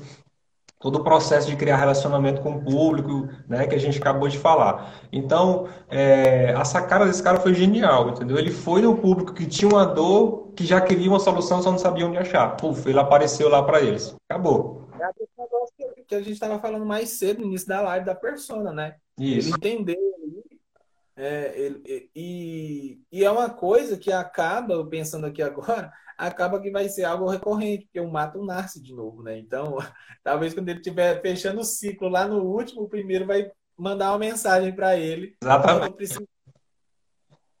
[0.81, 4.37] todo o processo de criar relacionamento com o público, né, que a gente acabou de
[4.37, 4.93] falar.
[5.11, 8.37] Então, é, a sacada desse cara foi genial, entendeu?
[8.37, 11.77] Ele foi no público que tinha uma dor, que já queria uma solução, só não
[11.77, 12.57] sabia onde achar.
[12.57, 14.15] Puf, ele apareceu lá para eles.
[14.27, 14.89] Acabou.
[14.99, 15.73] É aquele negócio
[16.07, 18.95] que a gente estava falando mais cedo no início da live da persona, né?
[19.17, 19.49] Isso.
[19.49, 20.11] Ele entendeu
[21.15, 26.87] é, ele, e, e é uma coisa que acaba, pensando aqui agora, acaba que vai
[26.87, 29.39] ser algo recorrente, porque o mato nasce de novo, né?
[29.39, 29.77] Então,
[30.23, 34.19] talvez quando ele estiver fechando o ciclo lá no último, o primeiro vai mandar uma
[34.19, 35.35] mensagem para ele.
[35.41, 36.19] Exatamente.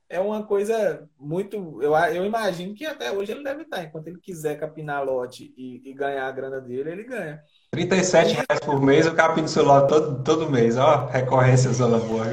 [0.07, 1.81] É uma coisa muito.
[1.81, 3.81] Eu, eu imagino que até hoje ele deve estar.
[3.83, 7.41] Enquanto ele quiser capinar lote e, e ganhar a grana dele, ele ganha.
[7.71, 10.77] 37 reais por mês, eu capino celular todo, todo mês.
[10.77, 12.25] Ó, recorrência Zona Boa.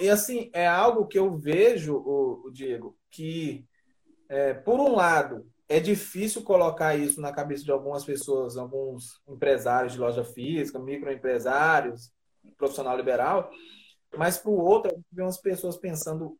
[0.00, 3.66] e assim, é algo que eu vejo, o, o Diego, que,
[4.28, 9.94] é, por um lado, é difícil colocar isso na cabeça de algumas pessoas, alguns empresários
[9.94, 12.12] de loja física, microempresários,
[12.56, 13.50] profissional liberal,
[14.16, 16.38] mas por outro, a gente vê umas pessoas pensando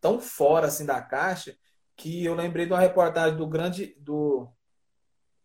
[0.00, 1.56] tão fora assim da caixa
[1.96, 4.48] que eu lembrei de uma reportagem do grande do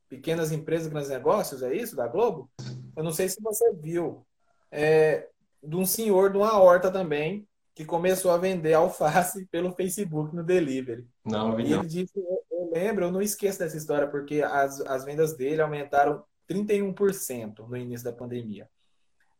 [0.07, 2.51] Pequenas Empresas, Grandes Negócios, é isso, da Globo?
[2.95, 4.25] Eu não sei se você viu.
[4.71, 5.27] É,
[5.63, 10.43] de um senhor de uma horta também, que começou a vender alface pelo Facebook no
[10.43, 11.07] delivery.
[11.25, 15.03] Não, e ele disse, eu, eu, lembro, eu não esqueço dessa história, porque as, as
[15.03, 18.69] vendas dele aumentaram 31% no início da pandemia.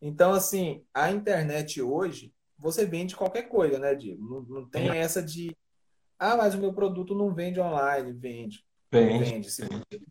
[0.01, 4.21] Então, assim, a internet hoje, você vende qualquer coisa, né, Diego?
[4.23, 4.97] Não, não tem é.
[4.97, 5.55] essa de,
[6.17, 8.65] ah, mas o meu produto não vende online, vende.
[8.91, 9.23] Vende.
[9.23, 9.51] vende.
[9.51, 9.63] Se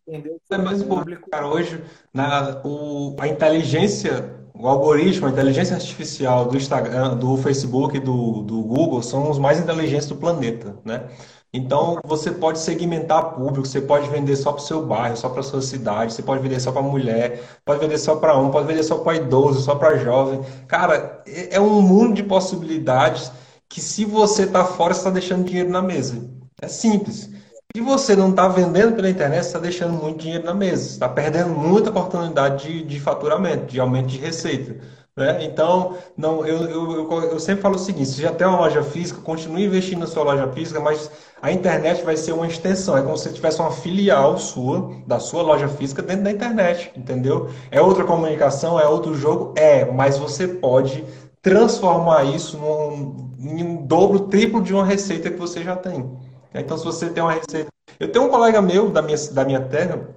[0.06, 1.30] entendeu, é mais público.
[1.30, 7.98] Cara, hoje, na, o, a inteligência o algoritmo, a inteligência artificial do Instagram, do Facebook,
[7.98, 11.08] do, do Google são os mais inteligentes do planeta, né?
[11.54, 15.42] Então você pode segmentar público, você pode vender só para o seu bairro, só para
[15.42, 18.82] sua cidade, você pode vender só para mulher, pode vender só para um, pode vender
[18.82, 20.40] só para idoso, só para jovem.
[20.66, 23.30] Cara, é, é um mundo de possibilidades
[23.68, 26.26] que se você está fora, você está deixando dinheiro na mesa.
[26.60, 27.30] É simples.
[27.74, 30.90] Se você não está vendendo pela internet, está deixando muito dinheiro na mesa.
[30.90, 34.76] Está perdendo muita oportunidade de, de faturamento, de aumento de receita.
[35.16, 35.44] Né?
[35.44, 38.82] Então, não, eu, eu, eu, eu, sempre falo o seguinte: se já tem uma loja
[38.82, 41.10] física, continue investindo na sua loja física, mas
[41.40, 42.96] a internet vai ser uma extensão.
[42.96, 47.48] É como se tivesse uma filial sua, da sua loja física, dentro da internet, entendeu?
[47.70, 49.54] É outra comunicação, é outro jogo?
[49.56, 51.04] É, mas você pode
[51.40, 56.10] transformar isso num, em um dobro, triplo de uma receita que você já tem.
[56.54, 57.70] Então, se você tem uma receita.
[57.98, 60.08] Eu tenho um colega meu da minha, da minha terra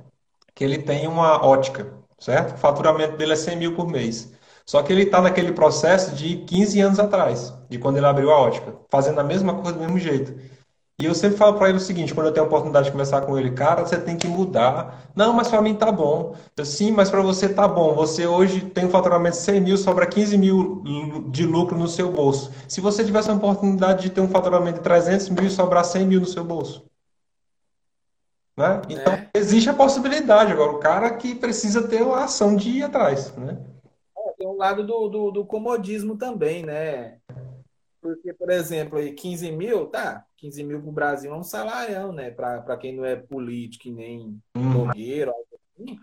[0.53, 2.55] que ele tem uma ótica, certo?
[2.55, 4.31] O faturamento dele é 100 mil por mês.
[4.65, 8.39] Só que ele está naquele processo de 15 anos atrás, de quando ele abriu a
[8.39, 10.33] ótica, fazendo a mesma coisa do mesmo jeito.
[10.97, 13.21] E eu sempre falo para ele o seguinte, quando eu tenho a oportunidade de conversar
[13.21, 15.11] com ele, cara, você tem que mudar.
[15.13, 16.35] Não, mas para mim tá bom.
[16.55, 17.93] Eu, Sim, mas para você tá bom.
[17.95, 20.81] Você hoje tem um faturamento de 100 mil, sobra 15 mil
[21.31, 22.49] de lucro no seu bolso.
[22.65, 26.07] Se você tivesse a oportunidade de ter um faturamento de 300 mil e sobrar 100
[26.07, 26.85] mil no seu bolso.
[28.55, 28.81] Né?
[28.89, 29.29] Então, é.
[29.33, 30.53] existe a possibilidade.
[30.53, 33.35] Agora, o cara que precisa ter a ação de ir atrás.
[33.35, 33.57] Né?
[34.17, 37.17] É, tem um lado do, do, do comodismo também, né?
[38.01, 42.11] Porque, por exemplo, aí 15 mil, tá, 15 mil para o Brasil é um salarião,
[42.11, 42.29] né?
[42.29, 44.71] Para quem não é político nem uhum.
[44.71, 45.97] blogueiro, assim,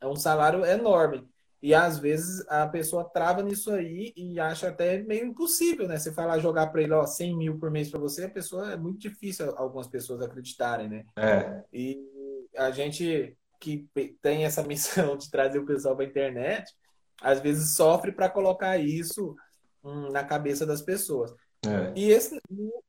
[0.00, 1.26] é um salário enorme.
[1.62, 5.96] E às vezes a pessoa trava nisso aí e acha até meio impossível, né?
[5.96, 8.76] Você falar jogar para ele, ó, 100 mil por mês para você, a pessoa é
[8.76, 11.04] muito difícil algumas pessoas acreditarem, né?
[11.16, 11.62] É.
[11.72, 11.98] E
[12.56, 13.88] a gente que
[14.20, 16.70] tem essa missão de trazer o pessoal para a internet,
[17.22, 19.34] às vezes sofre para colocar isso
[19.82, 21.32] hum, na cabeça das pessoas.
[21.68, 21.92] É.
[21.96, 22.40] E esse,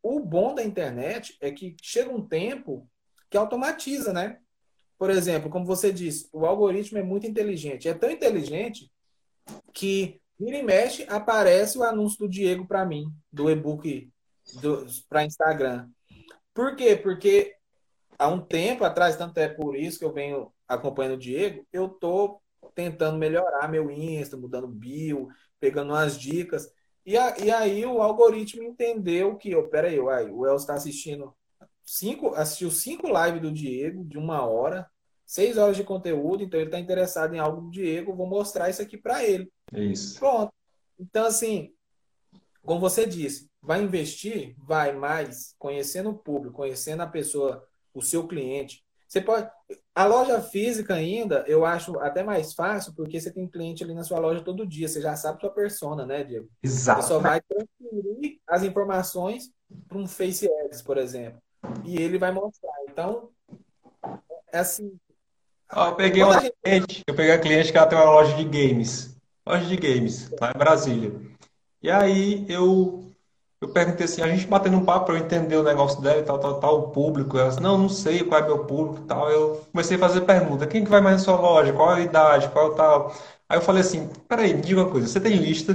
[0.02, 2.90] o bom da internet é que chega um tempo
[3.30, 4.40] que automatiza, né?
[4.98, 7.88] Por exemplo, como você disse, o algoritmo é muito inteligente.
[7.88, 8.90] É tão inteligente
[9.74, 14.10] que vira e mexe aparece o anúncio do Diego para mim, do e-book
[15.10, 15.90] para Instagram.
[16.54, 16.96] Por quê?
[16.96, 17.56] Porque
[18.18, 21.90] há um tempo atrás, tanto é por isso que eu venho acompanhando o Diego, eu
[21.90, 22.42] tô
[22.74, 25.28] tentando melhorar meu Insta, mudando bio,
[25.60, 26.70] pegando umas dicas.
[27.06, 31.34] E, a, e aí o algoritmo entendeu que, oh, peraí, uai, o El está assistindo
[31.84, 34.89] cinco, assistiu cinco lives do Diego de uma hora,
[35.26, 38.82] seis horas de conteúdo, então ele está interessado em algo do Diego, vou mostrar isso
[38.82, 39.51] aqui para ele.
[39.74, 40.20] Isso.
[40.20, 40.51] Pronto.
[40.99, 41.74] Então, assim,
[42.64, 48.28] como você disse, vai investir, vai mais conhecendo o público, conhecendo a pessoa, o seu
[48.28, 48.85] cliente.
[49.08, 49.49] Você pode.
[49.93, 54.03] A loja física ainda, eu acho até mais fácil, porque você tem cliente ali na
[54.03, 56.49] sua loja todo dia, você já sabe sua persona, né, Diego?
[56.62, 57.01] Exato.
[57.01, 59.51] Você só vai transferir as informações
[59.88, 61.39] para um Face Ads, por exemplo.
[61.84, 62.74] E ele vai mostrar.
[62.89, 63.30] Então,
[64.51, 64.97] é assim.
[65.70, 66.53] Ah, eu peguei uma gente...
[66.64, 69.16] cliente, eu peguei a cliente que ela tem uma loja de games.
[69.47, 71.14] Loja de games, lá em Brasília.
[71.82, 73.05] E aí eu
[73.66, 76.24] eu perguntei assim, a gente batendo um papo para eu entender o negócio dela e
[76.24, 77.38] tal, tal, tal, o público.
[77.38, 79.30] Ela disse, não, não sei qual é meu público e tal.
[79.30, 81.74] Eu comecei a fazer pergunta, quem que vai mais na sua loja?
[81.74, 82.49] Qual a idade?
[82.49, 83.16] Qual é tal?
[83.49, 85.74] Aí eu falei assim, peraí, me diga uma coisa, você tem lista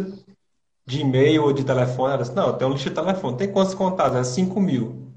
[0.87, 2.15] de e-mail ou de telefone?
[2.15, 3.37] Ela disse, não, eu tenho lista de telefone.
[3.37, 4.17] Tem quantos contatos?
[4.17, 5.09] É 5 mil.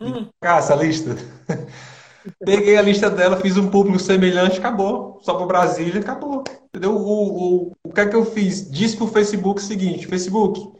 [0.00, 0.28] Hum.
[0.40, 1.16] Caça a lista.
[2.44, 5.18] Peguei a lista dela, fiz um público semelhante, acabou.
[5.22, 6.44] Só para Brasília, acabou.
[6.68, 6.94] Entendeu?
[6.96, 8.70] O, o, o que é que eu fiz?
[8.70, 10.70] Disse pro Facebook o seguinte, Facebook,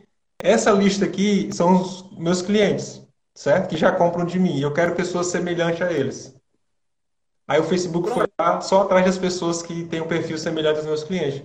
[0.45, 3.03] essa lista aqui são os meus clientes,
[3.35, 3.71] certo?
[3.71, 4.61] Que já compram de mim.
[4.61, 6.37] Eu quero pessoas semelhantes a eles.
[7.49, 10.87] Aí o Facebook foi lá só atrás das pessoas que têm um perfil semelhante aos
[10.87, 11.43] meus clientes.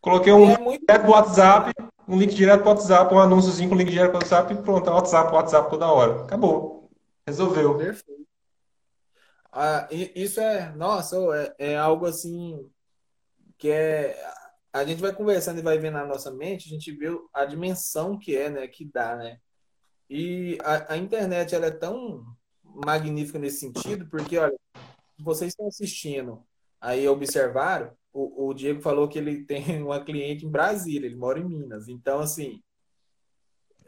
[0.00, 0.80] Coloquei um é link muito...
[0.80, 1.72] direto do WhatsApp,
[2.08, 4.62] um link direto para o WhatsApp, um anúnciozinho com link direto para o WhatsApp e
[4.62, 6.22] pronto, é WhatsApp, WhatsApp toda hora.
[6.22, 6.90] Acabou.
[7.26, 7.76] Resolveu.
[7.76, 8.26] Perfeito.
[9.52, 11.16] Ah, isso é, nossa,
[11.58, 12.66] é, é algo assim
[13.58, 14.16] que é
[14.72, 18.18] a gente vai conversando e vai vendo na nossa mente, a gente vê a dimensão
[18.18, 19.38] que é, né, que dá, né?
[20.08, 22.24] E a, a internet ela é tão
[22.62, 24.56] magnífica nesse sentido, porque olha,
[25.18, 26.44] vocês estão assistindo,
[26.80, 31.38] aí observaram, o, o Diego falou que ele tem uma cliente em Brasília, ele mora
[31.38, 31.88] em Minas.
[31.88, 32.62] Então, assim,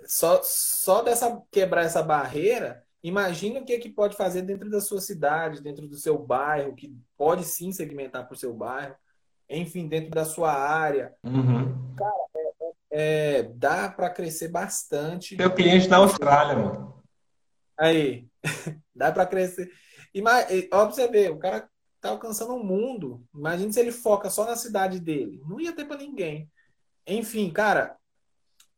[0.06, 4.80] só, só dessa quebrar essa barreira, imagina o que, é que pode fazer dentro da
[4.80, 8.96] sua cidade, dentro do seu bairro, que pode sim segmentar para o seu bairro
[9.48, 11.14] enfim, dentro da sua área.
[11.24, 11.94] Uhum.
[11.96, 15.36] Cara, é, é, dá para crescer bastante.
[15.36, 17.02] Meu cliente na Austrália, mano.
[17.78, 18.26] Aí,
[18.94, 19.70] dá para crescer.
[20.14, 20.22] E,
[20.72, 21.68] ó, você ver, o cara
[22.00, 23.24] tá alcançando o um mundo.
[23.34, 25.40] Imagina se ele foca só na cidade dele.
[25.48, 26.50] Não ia ter para ninguém.
[27.06, 27.96] Enfim, cara,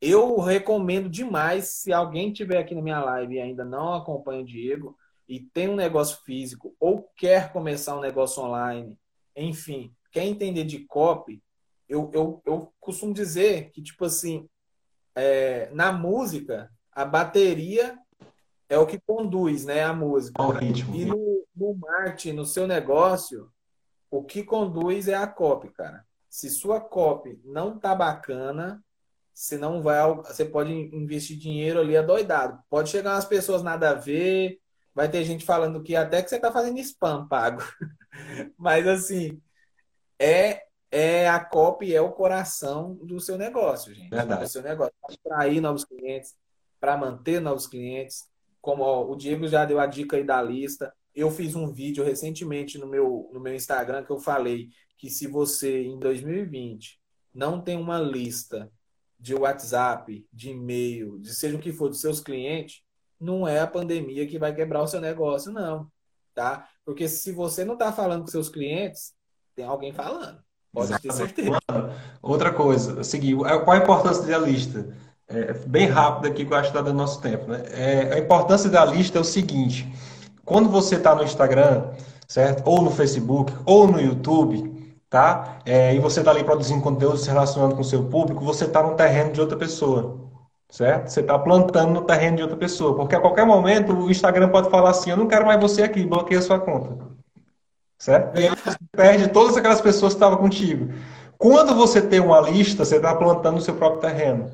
[0.01, 1.69] eu recomendo demais.
[1.69, 4.97] Se alguém tiver aqui na minha live e ainda não acompanha o Diego
[5.29, 8.99] e tem um negócio físico ou quer começar um negócio online,
[9.35, 11.43] enfim, quer entender de copy,
[11.89, 14.49] eu, eu, eu costumo dizer que, tipo assim,
[15.12, 17.99] é, na música, a bateria
[18.69, 20.41] é o que conduz né, a música.
[20.41, 20.95] O ritmo.
[20.95, 23.51] E no, no marketing, no seu negócio,
[24.09, 26.07] o que conduz é a copy, cara.
[26.31, 28.83] Se sua copy não tá bacana,
[29.33, 30.01] você não vai.
[30.15, 32.61] Você pode investir dinheiro ali adoidado.
[32.71, 34.61] Pode chegar umas pessoas nada a ver,
[34.95, 37.62] vai ter gente falando que até que você tá fazendo spam pago.
[38.57, 39.41] Mas assim,
[40.19, 44.11] é, é a copy, é o coração do seu negócio, gente.
[44.11, 44.45] Verdade.
[44.45, 44.93] Do seu negócio.
[45.01, 46.35] Para atrair novos clientes,
[46.81, 48.25] para manter novos clientes.
[48.61, 50.93] Como ó, o Diego já deu a dica aí da lista.
[51.15, 55.27] Eu fiz um vídeo recentemente no meu, no meu Instagram que eu falei que se
[55.27, 56.99] você, em 2020,
[57.35, 58.71] não tem uma lista
[59.19, 62.83] de WhatsApp, de e-mail, de seja o que for dos seus clientes,
[63.19, 65.91] não é a pandemia que vai quebrar o seu negócio, não.
[66.35, 66.69] Tá?
[66.85, 69.15] Porque se você não está falando com seus clientes,
[69.55, 70.39] tem alguém falando.
[70.73, 71.35] Pode Exatamente.
[71.35, 71.59] ter certeza.
[72.21, 74.89] Outra coisa, é seguir, qual a importância da lista?
[75.29, 77.47] É, bem rápido aqui que eu acho que está dando nosso tempo.
[77.47, 77.63] Né?
[77.71, 79.91] É, a importância da lista é o seguinte:
[80.45, 81.93] quando você está no Instagram,
[82.27, 82.69] certo?
[82.69, 85.59] Ou no Facebook, ou no YouTube, tá?
[85.65, 88.83] É, e você está ali produzindo conteúdo, se relacionando com o seu público, você está
[88.83, 90.23] no terreno de outra pessoa.
[90.71, 91.09] Certo?
[91.09, 92.97] Você está plantando no terreno de outra pessoa.
[92.97, 96.05] Porque a qualquer momento o Instagram pode falar assim: eu não quero mais você aqui,
[96.05, 97.14] bloqueia a sua conta.
[98.05, 98.39] Certo?
[98.39, 100.93] E aí você perde todas aquelas pessoas que estavam contigo.
[101.39, 104.51] Quando você tem uma lista, você está plantando no seu próprio terreno.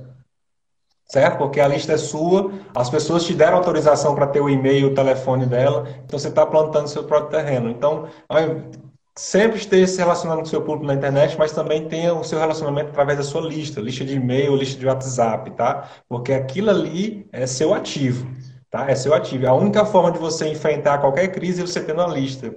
[1.07, 1.39] Certo?
[1.39, 4.95] Porque a lista é sua, as pessoas te deram autorização para ter o e-mail, o
[4.95, 7.69] telefone dela, então você está plantando no seu próprio terreno.
[7.69, 8.07] Então,
[9.17, 12.39] sempre esteja se relacionando com o seu público na internet, mas também tenha o seu
[12.39, 15.91] relacionamento através da sua lista, lista de e-mail, lista de WhatsApp, tá?
[16.09, 18.31] Porque aquilo ali é seu ativo,
[18.71, 18.89] tá?
[18.89, 19.49] É seu ativo.
[19.49, 22.55] A única forma de você enfrentar qualquer crise é você tendo uma lista.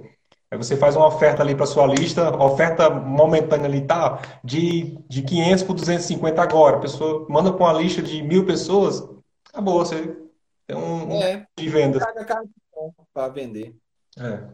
[0.54, 4.22] Aí você faz uma oferta ali para sua lista, oferta momentânea ali, tá?
[4.42, 6.76] De, de 500 por 250 agora.
[6.76, 9.02] A pessoa manda para uma lista de mil pessoas,
[9.50, 10.16] acabou, você
[10.64, 11.98] tem um, é, de venda.
[13.12, 13.74] Para vender.
[14.16, 14.48] É.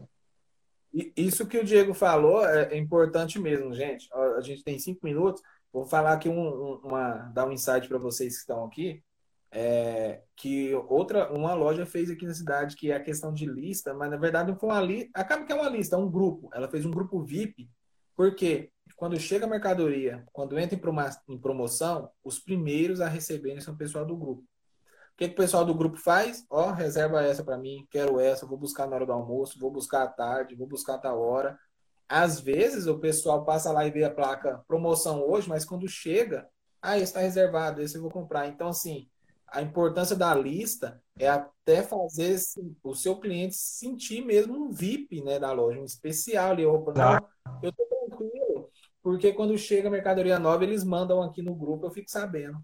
[1.15, 4.09] Isso que o Diego falou é, é, importante mesmo, gente.
[4.11, 5.41] A gente tem cinco minutos.
[5.71, 9.03] Vou falar aqui um, uma, dar um insight para vocês que estão aqui.
[9.51, 13.93] É, que outra, uma loja fez aqui na cidade, que é a questão de lista,
[13.93, 16.49] mas na verdade não foi uma lista, acaba que é uma lista, é um grupo.
[16.53, 17.69] Ela fez um grupo VIP,
[18.15, 20.79] porque quando chega a mercadoria, quando entra
[21.27, 24.43] em promoção, os primeiros a receberem são o pessoal do grupo.
[24.43, 26.45] O que, que o pessoal do grupo faz?
[26.49, 30.03] Ó, reserva essa para mim, quero essa, vou buscar na hora do almoço, vou buscar
[30.03, 31.59] à tarde, vou buscar a tal hora.
[32.07, 36.47] Às vezes o pessoal passa lá e vê a placa promoção hoje, mas quando chega,
[36.81, 38.47] ah, esse está reservado, esse eu vou comprar.
[38.47, 39.07] Então, assim,
[39.51, 42.39] a importância da lista é até fazer
[42.81, 47.27] o seu cliente sentir mesmo um VIP né, da loja, um especial não,
[47.61, 48.69] eu tô tranquilo,
[49.03, 52.57] porque quando chega a mercadoria nova, eles mandam aqui no grupo, eu fico sabendo.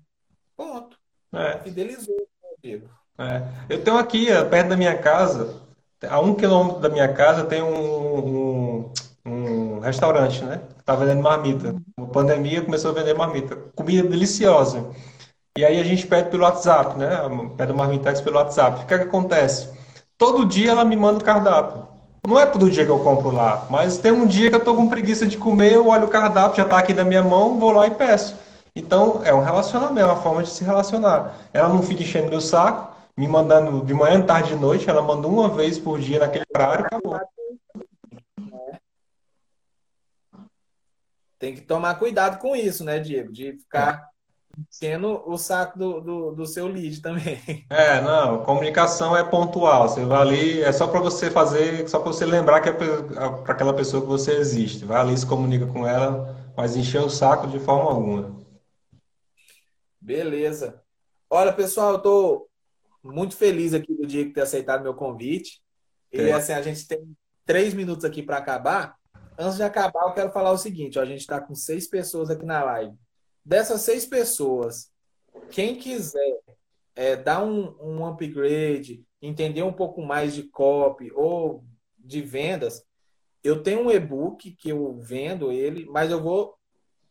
[0.56, 0.98] Ponto.
[1.34, 1.60] É.
[1.60, 2.90] Fidelizou, né, Diego.
[3.18, 3.42] É.
[3.70, 5.62] Eu tenho aqui, perto da minha casa,
[6.08, 8.94] a um quilômetro da minha casa, tem um, um,
[9.26, 10.62] um restaurante, né?
[10.86, 11.76] Tá vendendo marmita.
[11.98, 13.56] Na pandemia começou a vender marmita.
[13.76, 14.90] Comida deliciosa.
[15.58, 17.10] E aí a gente pede pelo WhatsApp, né?
[17.58, 18.84] Pede o Marmitex pelo WhatsApp.
[18.84, 19.68] O que, é que acontece?
[20.16, 21.88] Todo dia ela me manda o cardápio.
[22.28, 24.76] Não é todo dia que eu compro lá, mas tem um dia que eu tô
[24.76, 27.72] com preguiça de comer, eu olho o cardápio, já tá aqui na minha mão, vou
[27.72, 28.38] lá e peço.
[28.76, 31.36] Então, é um relacionamento, é uma forma de se relacionar.
[31.52, 35.28] Ela não fica enchendo meu saco, me mandando de manhã, tarde e noite, ela manda
[35.28, 37.20] uma vez por dia naquele horário acabou.
[41.40, 43.32] Tem que tomar cuidado com isso, né, Diego?
[43.32, 44.08] De ficar
[44.58, 47.40] enchendo o saco do, do, do, seu lead também.
[47.70, 49.88] É, não, comunicação é pontual.
[49.88, 53.54] Você vai ali, é só para você fazer, só para você lembrar que é para
[53.54, 54.86] aquela pessoa que você existe.
[54.86, 58.36] Vai ali, se comunica com ela, mas encher o saco de forma alguma.
[60.02, 60.82] Beleza.
[61.30, 62.50] Olha, pessoal, eu tô
[63.04, 65.62] muito feliz aqui do Diego ter aceitado meu convite.
[66.12, 66.32] E é.
[66.32, 68.96] assim, a gente tem três minutos aqui para acabar.
[69.38, 72.30] Antes de acabar, eu quero falar o seguinte: ó, a gente está com seis pessoas
[72.30, 72.96] aqui na live.
[73.48, 74.92] Dessas seis pessoas,
[75.52, 76.42] quem quiser
[76.94, 81.64] é, dar um, um upgrade, entender um pouco mais de copy ou
[81.98, 82.84] de vendas,
[83.42, 86.58] eu tenho um e-book que eu vendo ele, mas eu vou,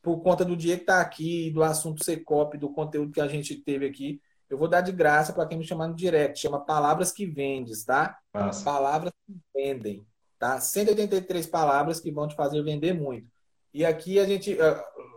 [0.02, 3.28] por conta do dia que está aqui, do assunto ser copy, do conteúdo que a
[3.28, 4.20] gente teve aqui,
[4.50, 6.38] eu vou dar de graça para quem me chamar no direct.
[6.38, 8.18] Chama Palavras que Vendes, tá?
[8.34, 8.62] Nossa.
[8.62, 10.06] Palavras que vendem,
[10.38, 10.60] tá?
[10.60, 13.26] 183 palavras que vão te fazer vender muito.
[13.72, 14.54] E aqui a gente,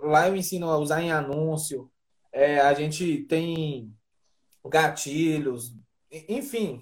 [0.01, 1.89] lá eu ensino a usar em anúncio,
[2.31, 3.93] é, a gente tem
[4.65, 5.75] gatilhos,
[6.11, 6.81] enfim,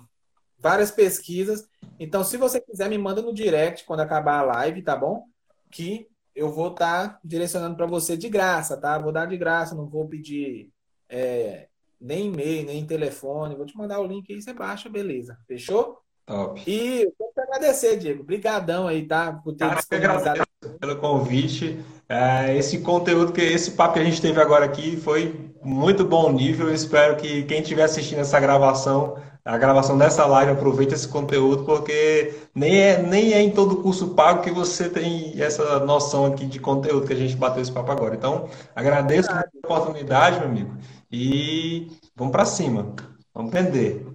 [0.58, 1.68] várias pesquisas.
[2.00, 5.26] Então, se você quiser, me manda no direct quando acabar a live, tá bom?
[5.72, 8.98] Que eu vou estar tá direcionando para você de graça, tá?
[8.98, 10.70] Vou dar de graça, não vou pedir
[11.10, 11.68] é,
[12.00, 13.56] nem e-mail, nem telefone.
[13.56, 15.38] Vou te mandar o link aí, você baixa, beleza.
[15.48, 16.00] Fechou?
[16.26, 16.62] Top.
[16.68, 18.22] E eu quero te agradecer, Diego.
[18.22, 19.32] Obrigadão aí, tá?
[19.32, 20.44] Por ter Cara, disponibilizado.
[20.80, 21.80] pelo convite.
[22.10, 26.32] É, esse conteúdo, que esse papo que a gente teve agora aqui foi muito bom
[26.32, 26.70] nível.
[26.70, 31.66] Eu espero que quem estiver assistindo essa gravação, a gravação dessa live, aproveite esse conteúdo,
[31.66, 36.46] porque nem é, nem é em todo curso pago que você tem essa noção aqui
[36.46, 38.16] de conteúdo que a gente bateu esse papo agora.
[38.16, 40.78] Então, agradeço a oportunidade, meu amigo,
[41.12, 42.94] e vamos para cima.
[43.34, 44.08] Vamos aprender.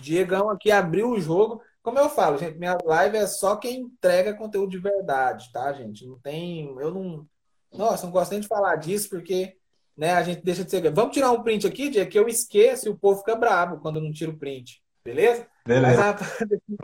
[0.00, 1.60] Diegão aqui abriu o jogo.
[1.86, 6.04] Como eu falo, gente, minha live é só quem entrega conteúdo de verdade, tá, gente?
[6.04, 6.66] Não tem.
[6.80, 7.28] Eu não.
[7.72, 9.56] Nossa, não gosto nem de falar disso, porque
[9.96, 10.92] né, a gente deixa de ser.
[10.92, 14.00] Vamos tirar um print aqui, Diego, que eu esqueço e o povo fica bravo quando
[14.00, 14.82] eu não tiro o print.
[15.04, 15.46] Beleza?
[15.64, 16.16] Beleza.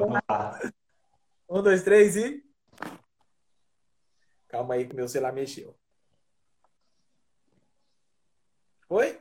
[0.09, 0.73] Mas,
[1.51, 2.41] um, dois, três e.
[4.47, 5.77] Calma aí que meu celular mexeu.
[8.87, 9.19] Foi?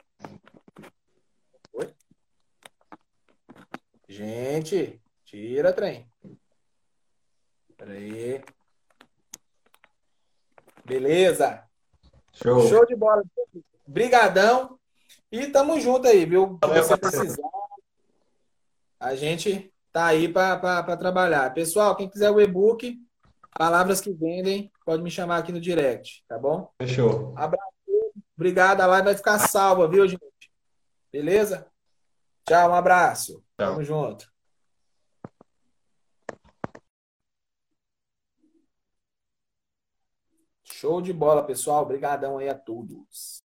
[4.08, 5.01] Gente,
[5.32, 6.06] tira trem.
[7.78, 8.44] Peraí.
[10.84, 11.64] Beleza.
[12.34, 12.68] Show.
[12.68, 13.24] Show de bola.
[13.88, 14.78] Brigadão.
[15.32, 16.60] E tamo junto aí, viu?
[16.62, 17.50] Se você precisar,
[19.00, 21.54] a gente tá aí para trabalhar.
[21.54, 23.00] Pessoal, quem quiser o e-book,
[23.58, 26.70] Palavras que Vendem, pode me chamar aqui no direct, tá bom?
[26.82, 27.34] Fechou.
[27.38, 27.72] Abraço.
[28.36, 28.82] Obrigado.
[28.82, 30.22] A live vai ficar salva, viu, gente?
[31.12, 31.68] Beleza?
[32.46, 33.44] Tchau, um abraço.
[33.58, 33.72] Tchau.
[33.72, 34.31] Tamo junto.
[40.82, 41.84] Show de bola, pessoal.
[41.84, 43.44] Obrigadão aí a todos.